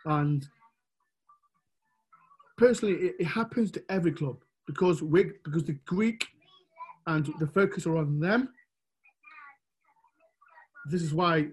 and 0.05 0.45
personally, 2.57 2.95
it, 2.95 3.15
it 3.19 3.25
happens 3.25 3.71
to 3.71 3.83
every 3.89 4.12
club 4.12 4.43
because 4.67 5.01
we 5.01 5.31
because 5.45 5.63
the 5.63 5.77
Greek 5.86 6.27
and 7.07 7.31
the 7.39 7.47
focus 7.47 7.86
are 7.86 7.97
on 7.97 8.19
them 8.19 8.49
this 10.89 11.01
is 11.01 11.13
why 11.13 11.47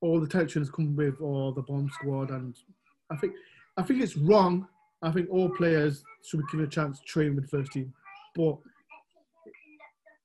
all 0.00 0.20
the 0.20 0.26
tension 0.26 0.62
has 0.62 0.70
come 0.70 0.94
with 0.94 1.20
all 1.20 1.52
the 1.52 1.62
bomb 1.62 1.90
squad, 1.90 2.30
and 2.30 2.56
I 3.10 3.16
think 3.16 3.34
I 3.76 3.82
think 3.82 4.02
it's 4.02 4.16
wrong. 4.16 4.66
I 5.02 5.10
think 5.10 5.28
all 5.30 5.48
players 5.50 6.02
should 6.24 6.40
be 6.40 6.46
given 6.50 6.66
a 6.66 6.68
chance 6.68 6.98
to 6.98 7.04
train 7.04 7.34
with 7.34 7.44
the 7.44 7.56
first 7.56 7.72
team, 7.72 7.92
but 8.34 8.56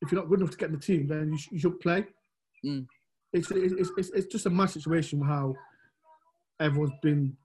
if 0.02 0.12
you're 0.12 0.21
not 0.21 0.30
good 0.30 0.39
enough 0.39 0.52
to 0.52 0.58
get 0.58 0.69
in 0.69 0.76
the 0.76 0.82
team, 0.82 1.08
then 1.08 1.32
you, 1.32 1.38
sh- 1.38 1.50
you 1.52 1.60
should 1.60 1.80
play. 1.80 2.06
Mm. 2.65 2.88
It's, 3.34 3.52
it's, 3.52 3.91
it's, 3.97 4.10
it's 4.10 4.28
just 4.28 4.47
a 4.47 4.50
mad 4.50 4.71
situation 4.71 5.21
how 5.21 5.56
everyone's 6.60 6.93
been, 7.04 7.36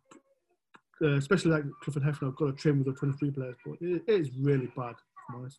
uh, 1.03 1.17
especially 1.17 1.51
like 1.51 1.65
Clifford 1.83 2.05
Hefele, 2.05 2.35
got 2.37 2.47
to 2.47 2.53
train 2.53 2.79
with 2.79 2.87
the 2.87 2.93
23 2.95 3.31
players, 3.33 3.57
but 3.65 3.75
it, 3.81 4.03
it 4.07 4.21
is 4.21 4.31
really 4.39 4.71
bad, 4.77 4.95
honest 5.35 5.59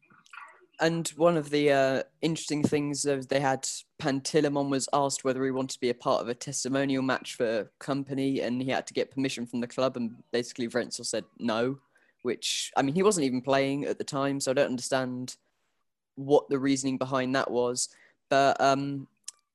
and 0.79 1.07
one 1.09 1.37
of 1.37 1.49
the 1.49 1.71
uh, 1.71 2.03
interesting 2.21 2.63
things 2.63 3.05
is 3.05 3.27
they 3.27 3.39
had 3.39 3.67
Pantilimon 3.99 4.69
was 4.69 4.87
asked 4.93 5.23
whether 5.23 5.43
he 5.43 5.51
wanted 5.51 5.73
to 5.73 5.79
be 5.79 5.89
a 5.89 5.95
part 5.95 6.21
of 6.21 6.29
a 6.29 6.35
testimonial 6.35 7.01
match 7.01 7.35
for 7.35 7.71
company, 7.79 8.41
and 8.41 8.61
he 8.61 8.69
had 8.69 8.85
to 8.87 8.93
get 8.93 9.11
permission 9.11 9.45
from 9.45 9.59
the 9.59 9.67
club, 9.67 9.97
and 9.97 10.15
basically 10.31 10.67
Wenzel 10.67 11.05
said 11.05 11.25
no. 11.39 11.79
Which 12.21 12.71
I 12.75 12.81
mean, 12.81 12.95
he 12.95 13.03
wasn't 13.03 13.25
even 13.25 13.41
playing 13.41 13.85
at 13.85 13.97
the 13.97 14.03
time, 14.03 14.39
so 14.39 14.51
I 14.51 14.53
don't 14.53 14.69
understand 14.69 15.37
what 16.15 16.49
the 16.49 16.59
reasoning 16.59 16.97
behind 16.97 17.35
that 17.35 17.49
was. 17.49 17.89
But 18.29 18.59
um, 18.59 19.07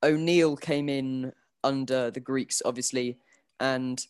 O'Neill 0.02 0.56
came 0.56 0.88
in 0.88 1.32
under 1.64 2.10
the 2.10 2.20
Greeks, 2.20 2.62
obviously, 2.64 3.18
and 3.60 4.04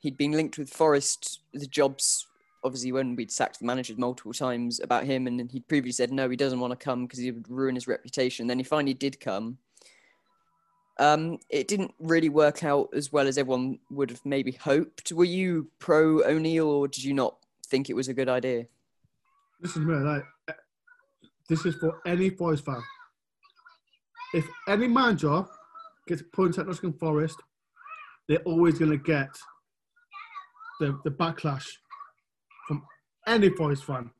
he'd 0.00 0.16
been 0.16 0.32
linked 0.32 0.58
with 0.58 0.70
Forest. 0.70 1.40
The 1.52 1.66
jobs 1.66 2.26
obviously 2.66 2.92
when 2.92 3.16
we'd 3.16 3.30
sacked 3.30 3.60
the 3.60 3.64
manager 3.64 3.94
multiple 3.96 4.32
times 4.32 4.80
about 4.80 5.04
him, 5.04 5.26
and 5.26 5.50
he'd 5.50 5.66
previously 5.68 5.92
said 5.92 6.12
no, 6.12 6.28
he 6.28 6.36
doesn't 6.36 6.60
want 6.60 6.72
to 6.72 6.84
come 6.84 7.06
because 7.06 7.20
he 7.20 7.30
would 7.30 7.48
ruin 7.48 7.74
his 7.74 7.86
reputation. 7.86 8.46
Then 8.46 8.58
he 8.58 8.64
finally 8.64 8.94
did 8.94 9.18
come. 9.20 9.58
Um, 10.98 11.38
it 11.50 11.68
didn't 11.68 11.94
really 11.98 12.30
work 12.30 12.64
out 12.64 12.88
as 12.94 13.12
well 13.12 13.26
as 13.26 13.38
everyone 13.38 13.78
would 13.90 14.10
have 14.10 14.24
maybe 14.24 14.52
hoped. 14.52 15.12
Were 15.12 15.24
you 15.24 15.70
pro 15.78 16.24
O'Neill, 16.24 16.68
or 16.68 16.88
did 16.88 17.04
you 17.04 17.14
not 17.14 17.36
think 17.66 17.88
it 17.88 17.94
was 17.94 18.08
a 18.08 18.14
good 18.14 18.28
idea? 18.28 18.66
This 19.60 19.72
is 19.72 19.82
me. 19.82 19.94
Like, 19.94 20.24
this 21.48 21.64
is 21.64 21.76
for 21.76 22.00
any 22.06 22.30
Forest 22.30 22.64
fan. 22.64 22.82
If 24.34 24.46
any 24.68 24.88
manager 24.88 25.44
gets 26.08 26.22
appointed 26.22 26.60
at 26.60 26.66
Nottingham 26.66 26.98
Forest, 26.98 27.36
they're 28.28 28.38
always 28.40 28.78
going 28.78 28.90
to 28.90 28.96
get 28.96 29.30
the, 30.80 30.98
the 31.04 31.10
backlash 31.10 31.66
any 33.26 33.50
Forest 33.50 33.84
fan. 33.84 34.10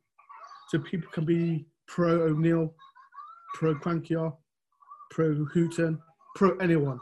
So 0.68 0.78
people 0.78 1.10
can 1.12 1.24
be 1.24 1.66
pro 1.86 2.22
O'Neill, 2.22 2.74
pro 3.54 3.74
Karanka, 3.74 4.34
pro 5.10 5.46
Hughton, 5.54 6.00
pro 6.34 6.56
anyone. 6.58 7.00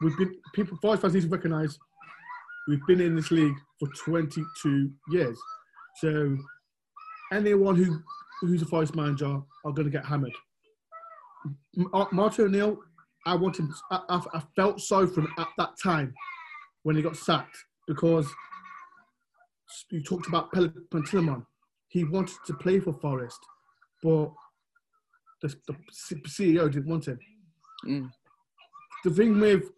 We've 0.00 0.16
been 0.16 0.34
people 0.52 0.78
Forest 0.80 1.02
fans 1.02 1.14
need 1.14 1.22
to 1.22 1.28
recognise 1.28 1.78
we've 2.68 2.86
been 2.86 3.00
in 3.00 3.16
this 3.16 3.30
league 3.30 3.56
for 3.80 3.88
22 4.04 4.90
years. 5.08 5.38
So 5.96 6.36
anyone 7.32 7.74
who 7.74 7.98
who's 8.40 8.62
a 8.62 8.66
Forest 8.66 8.94
manager 8.94 9.40
are 9.64 9.72
going 9.72 9.86
to 9.86 9.90
get 9.90 10.04
hammered. 10.04 10.34
Uh, 11.92 12.04
Martin 12.12 12.46
O'Neill, 12.46 12.78
I 13.26 13.34
wanted, 13.34 13.66
I, 13.90 14.20
I 14.32 14.42
felt 14.54 14.80
sorry 14.80 15.08
for 15.08 15.22
him 15.22 15.34
at 15.38 15.48
that 15.58 15.70
time 15.82 16.14
when 16.84 16.94
he 16.94 17.02
got 17.02 17.16
sacked 17.16 17.56
because 17.88 18.30
you 19.90 20.02
talked 20.02 20.26
about 20.28 20.52
Pantilimon. 20.52 21.44
He 21.88 22.04
wanted 22.04 22.36
to 22.46 22.54
play 22.54 22.80
for 22.80 22.92
Forest, 22.92 23.38
but 24.02 24.30
the, 25.42 25.54
the 25.66 25.76
CEO 26.26 26.70
didn't 26.70 26.86
want 26.88 27.06
him. 27.06 27.18
Mm. 27.86 28.10
the 29.04 29.10
thing 29.10 29.38
with 29.38 29.70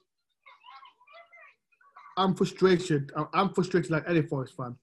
I'm 2.16 2.34
frustrated. 2.34 3.12
I'm- 3.16 3.28
I'm 3.34 3.52
frustrated 3.54 3.90
like 3.90 4.04
any 4.08 4.22
Forest 4.22 4.54
fan 4.56 4.76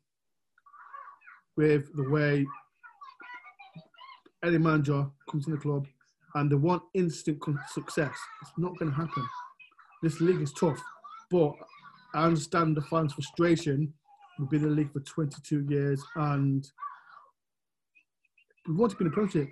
with 1.55 1.91
the 1.95 2.07
way 2.09 2.45
any 4.43 4.59
manager 4.59 5.07
comes 5.29 5.47
in 5.47 5.53
the 5.53 5.59
club 5.59 5.87
and 6.35 6.51
they 6.51 6.55
want 6.55 6.83
instant 6.93 7.41
success. 7.71 8.15
It's 8.43 8.51
not 8.57 8.77
going 8.77 8.91
to 8.91 8.97
happen. 8.97 9.27
This 10.03 10.21
league 10.21 10.41
is 10.41 10.53
tough, 10.53 10.79
but 11.31 11.53
I 12.13 12.25
understand 12.25 12.77
the 12.77 12.81
fans' 12.83 13.13
frustration. 13.13 13.91
We've 14.39 14.49
been 14.49 14.63
in 14.63 14.69
the 14.69 14.75
league 14.75 14.93
for 14.93 14.99
22 14.99 15.65
years 15.69 16.03
and 16.15 16.67
we've 18.67 18.89
to 18.89 18.95
be 18.95 19.05
in 19.05 19.09
the 19.09 19.13
Premiership, 19.13 19.49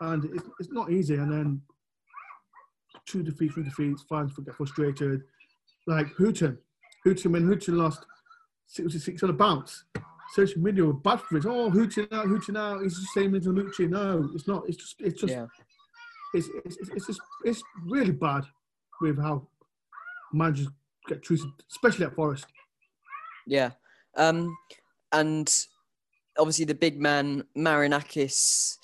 and 0.00 0.24
it's, 0.24 0.44
it's 0.60 0.72
not 0.72 0.90
easy. 0.90 1.14
And 1.14 1.32
then 1.32 1.62
two 3.06 3.22
defeats, 3.22 3.54
three 3.54 3.62
defeats, 3.64 4.04
fans 4.08 4.32
get 4.44 4.54
frustrated. 4.54 5.22
Like 5.86 6.08
Hughton, 6.16 6.58
Hughton 7.04 7.32
when 7.32 7.46
Hughton 7.48 7.78
lost 7.78 8.04
six 8.66 8.92
was 8.92 9.04
six 9.04 9.22
on 9.22 9.30
a 9.30 9.32
bounce. 9.32 9.84
Social 10.34 10.60
media 10.60 10.84
were 10.84 10.92
bad 10.92 11.20
for 11.20 11.36
it. 11.38 11.46
Oh, 11.46 11.70
Hughton 11.70 12.08
out, 12.12 12.26
Hughton 12.26 12.56
out. 12.56 12.82
He's 12.82 12.96
the 12.96 13.20
same 13.20 13.34
as 13.36 13.46
Lucci. 13.46 13.88
No, 13.88 14.28
it's 14.34 14.48
not. 14.48 14.64
It's 14.68 14.76
just, 14.76 15.00
it's 15.00 15.20
just, 15.20 15.32
Yeah. 15.32 15.46
it's, 16.34 16.48
it's, 16.64 16.76
it's, 16.78 16.90
it's 16.90 17.06
just, 17.06 17.20
it's 17.44 17.62
really 17.84 18.10
bad 18.10 18.44
with 19.00 19.18
how 19.18 19.46
managers 20.32 20.66
get 21.06 21.22
treated, 21.22 21.46
especially 21.70 22.06
at 22.06 22.14
Forest. 22.16 22.46
Yeah. 23.46 23.70
Um, 24.16 24.56
and 25.12 25.66
obviously 26.38 26.64
the 26.64 26.74
big 26.74 27.00
man 27.00 27.44
Marinakis. 27.56 28.78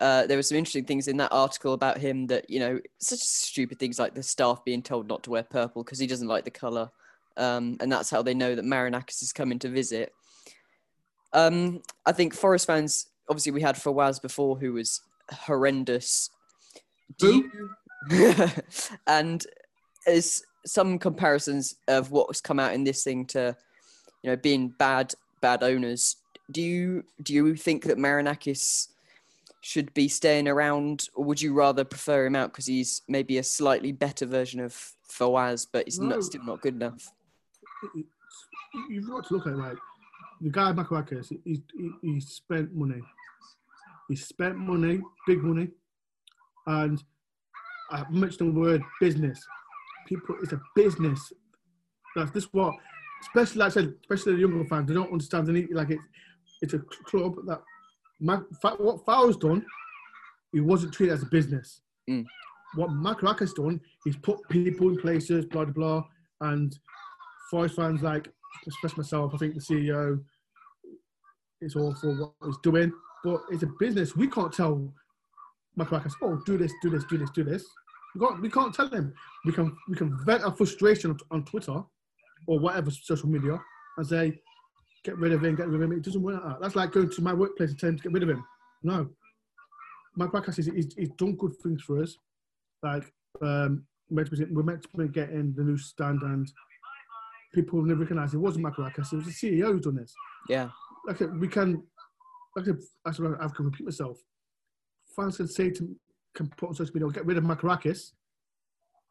Uh, 0.00 0.26
there 0.26 0.36
were 0.36 0.42
some 0.42 0.56
interesting 0.56 0.84
things 0.84 1.08
in 1.08 1.16
that 1.16 1.32
article 1.32 1.72
about 1.72 1.98
him 1.98 2.28
that 2.28 2.48
you 2.48 2.60
know 2.60 2.78
such 2.98 3.18
stupid 3.18 3.80
things 3.80 3.98
like 3.98 4.14
the 4.14 4.22
staff 4.22 4.64
being 4.64 4.80
told 4.80 5.08
not 5.08 5.24
to 5.24 5.30
wear 5.30 5.42
purple 5.42 5.82
because 5.82 5.98
he 5.98 6.06
doesn't 6.06 6.28
like 6.28 6.44
the 6.44 6.50
color, 6.50 6.88
um, 7.36 7.76
and 7.80 7.90
that's 7.90 8.10
how 8.10 8.22
they 8.22 8.34
know 8.34 8.54
that 8.54 8.64
Marinakis 8.64 9.22
is 9.22 9.32
coming 9.32 9.58
to 9.58 9.68
visit. 9.68 10.12
Um, 11.32 11.82
I 12.06 12.12
think 12.12 12.32
Forest 12.32 12.66
fans 12.66 13.08
obviously 13.28 13.52
we 13.52 13.60
had 13.60 13.76
Fawaz 13.76 14.20
before 14.20 14.56
who 14.56 14.74
was 14.74 15.00
horrendous. 15.30 16.30
Do 17.18 17.50
you... 18.10 18.50
and 19.06 19.44
there's 20.06 20.42
some 20.64 20.98
comparisons 20.98 21.76
of 21.88 22.10
what's 22.10 22.40
come 22.40 22.60
out 22.60 22.72
in 22.72 22.84
this 22.84 23.02
thing 23.02 23.26
to 23.26 23.56
you 24.22 24.30
know 24.30 24.36
being 24.36 24.68
bad 24.78 25.14
bad 25.40 25.62
owners 25.62 26.16
do 26.50 26.62
you 26.62 27.04
do 27.22 27.32
you 27.34 27.54
think 27.56 27.84
that 27.84 27.98
Marinakis 27.98 28.88
should 29.60 29.92
be 29.94 30.08
staying 30.08 30.48
around 30.48 31.08
or 31.14 31.24
would 31.24 31.42
you 31.42 31.52
rather 31.52 31.84
prefer 31.84 32.26
him 32.26 32.36
out 32.36 32.52
because 32.52 32.66
he's 32.66 33.02
maybe 33.08 33.38
a 33.38 33.42
slightly 33.42 33.92
better 33.92 34.26
version 34.26 34.60
of 34.60 34.72
Fawaz 35.10 35.66
but 35.70 35.84
he's 35.86 35.98
No. 35.98 36.08
not 36.08 36.24
still 36.24 36.44
not 36.44 36.60
good 36.60 36.74
enough 36.74 37.12
you've 38.88 39.08
got 39.08 39.26
to 39.26 39.34
look 39.34 39.46
at 39.46 39.52
it 39.52 39.56
like 39.56 39.76
the 40.40 40.50
guy 40.50 40.72
Makarakis, 40.72 41.32
he, 41.44 41.62
he, 41.76 41.90
he 42.00 42.20
spent 42.20 42.72
money. 42.72 43.00
He 44.08 44.14
spent 44.14 44.56
money, 44.56 45.00
big 45.26 45.42
money, 45.42 45.68
and 46.66 47.02
uh, 47.92 48.04
I 48.08 48.10
mentioned 48.10 48.54
the 48.54 48.60
word 48.60 48.82
business. 49.00 49.44
People, 50.06 50.36
it's 50.42 50.52
a 50.52 50.60
business. 50.76 51.32
That's 52.14 52.30
this 52.30 52.44
what, 52.52 52.74
especially 53.22 53.58
like 53.60 53.66
I 53.68 53.74
said, 53.74 53.94
especially 54.02 54.34
the 54.34 54.40
younger 54.40 54.64
fans, 54.64 54.88
they 54.88 54.94
don't 54.94 55.12
understand. 55.12 55.46
They 55.46 55.66
like 55.66 55.90
it. 55.90 55.98
It's 56.62 56.74
a 56.74 56.78
club 56.78 57.36
that 57.46 57.62
Ma- 58.20 58.42
Fa- 58.60 58.76
what 58.78 59.04
Fowler's 59.04 59.36
done. 59.36 59.64
He 60.52 60.60
wasn't 60.60 60.94
treated 60.94 61.12
as 61.12 61.22
a 61.22 61.26
business. 61.26 61.82
Mm. 62.08 62.24
What 62.74 62.90
Makarakis 62.90 63.54
done, 63.54 63.80
he's 64.04 64.16
put 64.16 64.38
people 64.48 64.88
in 64.88 65.00
places, 65.00 65.44
blah 65.46 65.64
blah 65.64 65.72
blah, 65.72 66.04
and 66.48 66.76
Forest 67.50 67.76
fans 67.76 68.02
like, 68.02 68.28
especially 68.66 69.02
myself, 69.02 69.34
I 69.34 69.38
think 69.38 69.54
the 69.54 69.60
CEO 69.60 70.22
is 71.60 71.76
all 71.76 71.94
for 71.94 72.14
what 72.14 72.32
he's 72.44 72.58
doing, 72.62 72.92
but 73.24 73.40
it's 73.50 73.62
a 73.62 73.70
business. 73.78 74.16
We 74.16 74.28
can't 74.28 74.52
tell 74.52 74.92
Makarakis, 75.78 76.12
oh, 76.22 76.40
do 76.44 76.58
this, 76.58 76.72
do 76.82 76.90
this, 76.90 77.04
do 77.04 77.18
this, 77.18 77.30
do 77.30 77.44
this. 77.44 77.64
We 78.14 78.26
can't, 78.26 78.42
we 78.42 78.50
can't 78.50 78.74
tell 78.74 78.88
him. 78.88 79.14
We 79.44 79.52
can 79.52 79.76
we 79.88 79.96
can 79.96 80.18
vent 80.24 80.44
our 80.44 80.54
frustration 80.54 81.10
on, 81.10 81.18
on 81.30 81.44
Twitter 81.44 81.82
or 82.48 82.58
whatever 82.58 82.90
social 82.90 83.28
media 83.28 83.60
and 83.98 84.06
say, 84.06 84.40
get 85.04 85.16
rid 85.18 85.32
of 85.32 85.44
him, 85.44 85.54
get 85.54 85.68
rid 85.68 85.76
of 85.76 85.82
him. 85.82 85.92
It 85.92 86.02
doesn't 86.02 86.22
work 86.22 86.42
like 86.42 86.54
that. 86.54 86.60
That's 86.60 86.74
like 86.74 86.92
going 86.92 87.10
to 87.10 87.22
my 87.22 87.34
workplace 87.34 87.70
and 87.70 87.78
telling 87.78 87.96
to 87.98 88.02
get 88.02 88.12
rid 88.12 88.22
of 88.22 88.30
him. 88.30 88.44
No. 88.82 89.08
Makarakis 90.18 90.58
is 90.58 90.66
he's, 90.66 90.94
he's 90.96 91.10
done 91.18 91.36
good 91.36 91.52
things 91.62 91.82
for 91.82 92.02
us. 92.02 92.16
Like 92.82 93.12
um, 93.42 93.84
we're 94.10 94.16
meant 94.16 94.30
to 94.30 94.36
be, 94.36 94.44
we're 94.52 94.62
meant 94.62 94.82
to 94.82 94.88
be 94.96 95.08
getting 95.08 95.52
the 95.54 95.62
new 95.62 95.76
stand 95.76 96.22
and 96.22 96.50
people 97.54 97.82
never 97.82 98.00
recognise 98.00 98.32
it 98.32 98.38
wasn't 98.38 98.64
Makarakis, 98.64 99.12
it 99.12 99.16
was 99.16 99.26
the 99.26 99.30
CEO 99.30 99.66
who 99.66 99.80
done 99.80 99.96
this. 99.96 100.14
yeah 100.48 100.70
Like 101.06 101.20
we 101.38 101.48
can, 101.48 101.82
like 102.56 102.66
I 103.06 103.10
said, 103.10 103.24
I 103.40 103.48
can 103.48 103.66
repeat 103.66 103.84
myself. 103.84 104.18
Fans 105.14 105.36
can 105.36 105.48
say 105.48 105.70
to, 105.70 105.96
can 106.34 106.48
put 106.56 106.70
on 106.70 106.74
social 106.74 106.94
media, 106.94 107.08
get 107.10 107.26
rid 107.26 107.36
of 107.36 107.44
Makarakis. 107.44 108.12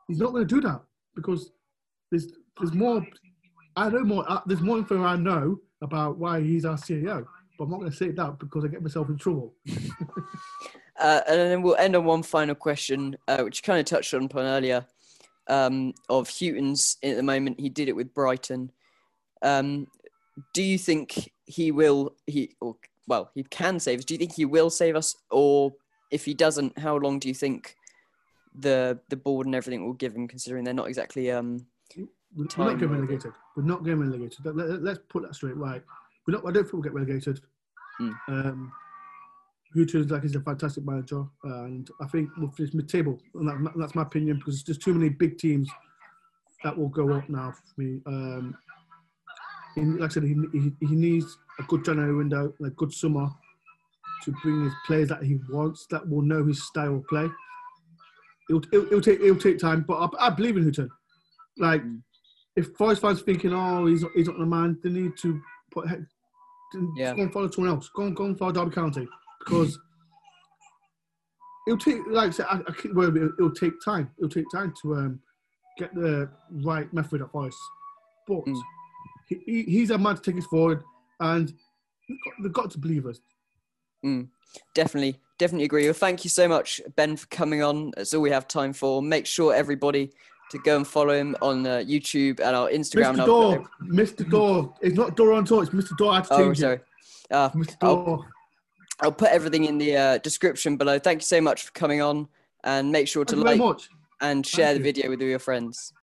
He's 0.07 0.19
not 0.19 0.31
going 0.31 0.47
to 0.47 0.55
do 0.55 0.61
that 0.61 0.81
because 1.15 1.51
there's 2.09 2.27
there's 2.59 2.73
more. 2.73 3.05
I 3.75 3.89
know 3.89 4.03
more. 4.03 4.25
Uh, 4.27 4.41
there's 4.45 4.61
more 4.61 4.77
info 4.77 5.03
I 5.03 5.15
know 5.15 5.59
about 5.81 6.17
why 6.17 6.41
he's 6.41 6.65
our 6.65 6.77
CEO, 6.77 7.25
but 7.57 7.65
I'm 7.65 7.71
not 7.71 7.79
going 7.79 7.91
to 7.91 7.97
say 7.97 8.09
that 8.11 8.39
because 8.39 8.65
I 8.65 8.67
get 8.67 8.81
myself 8.81 9.09
in 9.09 9.17
trouble. 9.17 9.53
Uh, 10.99 11.21
and 11.27 11.39
then 11.39 11.61
we'll 11.61 11.75
end 11.75 11.95
on 11.95 12.05
one 12.05 12.23
final 12.23 12.55
question, 12.55 13.15
uh, 13.27 13.41
which 13.43 13.59
you 13.59 13.61
kind 13.61 13.79
of 13.79 13.85
touched 13.85 14.13
on 14.13 14.23
upon 14.23 14.45
earlier, 14.45 14.85
um, 15.47 15.93
of 16.09 16.27
Hughton's 16.27 16.97
at 17.03 17.15
the 17.15 17.23
moment. 17.23 17.59
He 17.59 17.69
did 17.69 17.87
it 17.87 17.95
with 17.95 18.13
Brighton. 18.13 18.71
Um, 19.41 19.87
do 20.53 20.63
you 20.63 20.77
think 20.77 21.31
he 21.45 21.71
will? 21.71 22.15
He 22.25 22.55
or 22.61 22.77
well, 23.07 23.29
he 23.35 23.43
can 23.43 23.79
save 23.79 23.99
us. 23.99 24.05
Do 24.05 24.15
you 24.15 24.17
think 24.17 24.33
he 24.33 24.45
will 24.45 24.69
save 24.69 24.95
us, 24.95 25.15
or 25.29 25.73
if 26.11 26.25
he 26.25 26.33
doesn't, 26.33 26.77
how 26.79 26.97
long 26.97 27.19
do 27.19 27.27
you 27.27 27.33
think 27.33 27.75
the 28.57 28.99
the 29.09 29.15
board 29.15 29.45
and 29.45 29.55
everything 29.55 29.85
will 29.85 29.93
give 29.93 30.15
him? 30.15 30.27
Considering 30.27 30.63
they're 30.63 30.73
not 30.73 30.87
exactly 30.87 31.31
um, 31.31 31.67
We're, 32.35 32.45
Time 32.45 32.67
not 32.67 32.79
getting 32.79 32.93
relegated. 32.93 33.33
We're 33.55 33.63
not 33.63 33.83
getting 33.83 33.99
relegated. 33.99 34.45
Let, 34.45 34.97
us 34.97 35.03
put 35.09 35.23
that 35.23 35.35
straight. 35.35 35.55
Right. 35.55 35.81
We're 36.27 36.33
not. 36.35 36.47
I 36.47 36.51
don't 36.51 36.63
think 36.63 36.73
we'll 36.73 36.81
get 36.81 36.93
relegated. 36.93 37.41
Hmm. 37.97 38.11
Um, 38.27 38.71
Hughton's 39.73 40.11
like 40.11 40.23
he's 40.23 40.35
a 40.35 40.41
fantastic 40.41 40.85
manager, 40.85 41.25
and 41.43 41.89
I 42.01 42.07
think 42.07 42.29
we'll 42.37 42.51
finish 42.51 42.73
mid-table. 42.73 43.19
And 43.35 43.47
that, 43.47 43.73
that's 43.75 43.95
my 43.95 44.03
opinion 44.03 44.37
because 44.37 44.63
there's 44.63 44.77
too 44.77 44.93
many 44.93 45.09
big 45.09 45.37
teams 45.37 45.69
that 46.63 46.77
will 46.77 46.89
go 46.89 47.11
up 47.13 47.29
now 47.29 47.51
for 47.51 47.81
me. 47.81 48.01
Um, 48.05 48.57
he, 49.75 49.81
like 49.81 50.11
I 50.11 50.13
said, 50.13 50.23
he, 50.23 50.35
he, 50.53 50.73
he 50.79 50.95
needs 50.95 51.37
a 51.59 51.63
good 51.63 51.85
January 51.85 52.15
window 52.15 52.53
and 52.57 52.67
a 52.67 52.71
good 52.71 52.93
summer 52.93 53.29
to 54.23 54.31
bring 54.43 54.63
his 54.63 54.73
players 54.85 55.09
that 55.09 55.23
he 55.23 55.37
wants 55.49 55.85
that 55.91 56.07
will 56.07 56.23
know 56.23 56.45
his 56.45 56.65
style 56.65 56.95
of 56.95 57.07
play. 57.07 57.29
It'll, 58.49 58.63
it'll, 58.71 58.87
it'll 58.87 59.01
take 59.01 59.19
it'll 59.19 59.37
take 59.37 59.59
time, 59.59 59.85
but 59.87 59.95
I, 59.95 60.27
I 60.27 60.29
believe 60.29 60.57
in 60.57 60.63
Hughton. 60.63 60.89
Like 61.57 61.83
Mm. 61.83 62.01
If 62.57 62.75
Forest 62.75 63.01
fans 63.01 63.21
thinking, 63.21 63.53
oh, 63.53 63.85
he's 63.85 64.01
not, 64.01 64.11
he's 64.15 64.27
not 64.27 64.37
the 64.37 64.45
man, 64.45 64.77
they 64.83 64.89
need 64.89 65.15
to 65.21 65.39
put 65.71 65.85
Yeah. 66.95 67.15
go 67.15 67.21
and 67.21 67.31
follow 67.31 67.49
someone 67.49 67.73
else. 67.73 67.89
Go 67.95 68.03
and 68.03 68.15
go 68.15 68.25
and 68.25 68.37
follow 68.37 68.51
Derby 68.51 68.71
County 68.75 69.07
because 69.39 69.79
it'll 71.67 71.77
take, 71.77 71.99
like 72.09 72.29
I 72.29 72.31
said, 72.31 72.47
I, 72.49 72.59
I 72.67 72.71
keep 72.73 72.93
worrying, 72.93 73.15
it'll, 73.15 73.29
it'll 73.37 73.51
take 73.51 73.73
time. 73.85 74.09
It'll 74.17 74.29
take 74.29 74.49
time 74.51 74.73
to 74.81 74.95
um, 74.95 75.19
get 75.77 75.93
the 75.93 76.29
right 76.65 76.91
method 76.93 77.21
at 77.21 77.31
Forest. 77.31 77.57
But 78.27 78.43
Mm. 78.45 78.59
he, 79.29 79.35
he, 79.45 79.63
he's 79.63 79.91
a 79.91 79.97
man 79.97 80.15
to 80.15 80.21
take 80.21 80.37
us 80.37 80.45
forward, 80.47 80.83
and 81.19 81.47
they've 82.09 82.17
got, 82.25 82.33
they've 82.43 82.53
got 82.53 82.71
to 82.71 82.79
believe 82.79 83.05
us. 83.05 83.19
definitely 84.73 85.19
definitely 85.37 85.65
agree. 85.65 85.85
Well, 85.85 85.93
thank 85.93 86.23
you 86.23 86.29
so 86.31 86.47
much, 86.47 86.81
Ben, 86.95 87.15
for 87.15 87.27
coming 87.27 87.61
on. 87.61 87.91
That's 87.95 88.11
all 88.13 88.21
we 88.21 88.31
have 88.31 88.47
time 88.47 88.73
for. 88.73 89.01
Make 89.03 89.27
sure 89.27 89.53
everybody 89.53 90.11
to 90.49 90.57
go 90.59 90.77
and 90.77 90.87
follow 90.87 91.13
him 91.13 91.35
on 91.41 91.65
uh, 91.65 91.83
YouTube 91.85 92.39
and 92.39 92.55
our 92.55 92.69
Instagram. 92.69 93.15
Mr. 93.17 93.25
Dore, 93.25 93.69
Mr. 93.83 94.29
Dore. 94.29 94.73
It's 94.81 94.95
not 94.95 95.15
Dore 95.15 95.33
on 95.33 95.45
tour, 95.45 95.63
it's 95.63 95.71
Mr. 95.73 95.95
Dore. 95.97 96.13
I 96.13 96.21
to 96.21 96.33
Oh, 96.33 96.53
sorry. 96.53 96.79
Uh, 97.29 97.49
it. 97.53 97.57
Mr. 97.57 97.75
I'll- 97.81 98.05
Dore. 98.05 98.25
I'll 98.99 99.11
put 99.11 99.29
everything 99.29 99.65
in 99.65 99.77
the 99.77 99.95
uh, 99.95 100.17
description 100.19 100.75
below. 100.75 100.97
Thank 100.97 101.21
you 101.21 101.25
so 101.25 101.39
much 101.39 101.61
for 101.65 101.71
coming 101.73 102.01
on, 102.01 102.27
and 102.63 102.91
make 102.91 103.07
sure 103.07 103.23
to 103.25 103.35
Thank 103.35 103.45
very 103.45 103.59
like 103.59 103.77
and 104.21 104.43
share 104.43 104.73
the 104.73 104.79
you. 104.79 104.83
video 104.83 105.09
with 105.11 105.21
all 105.21 105.27
your 105.27 105.37
friends. 105.37 105.93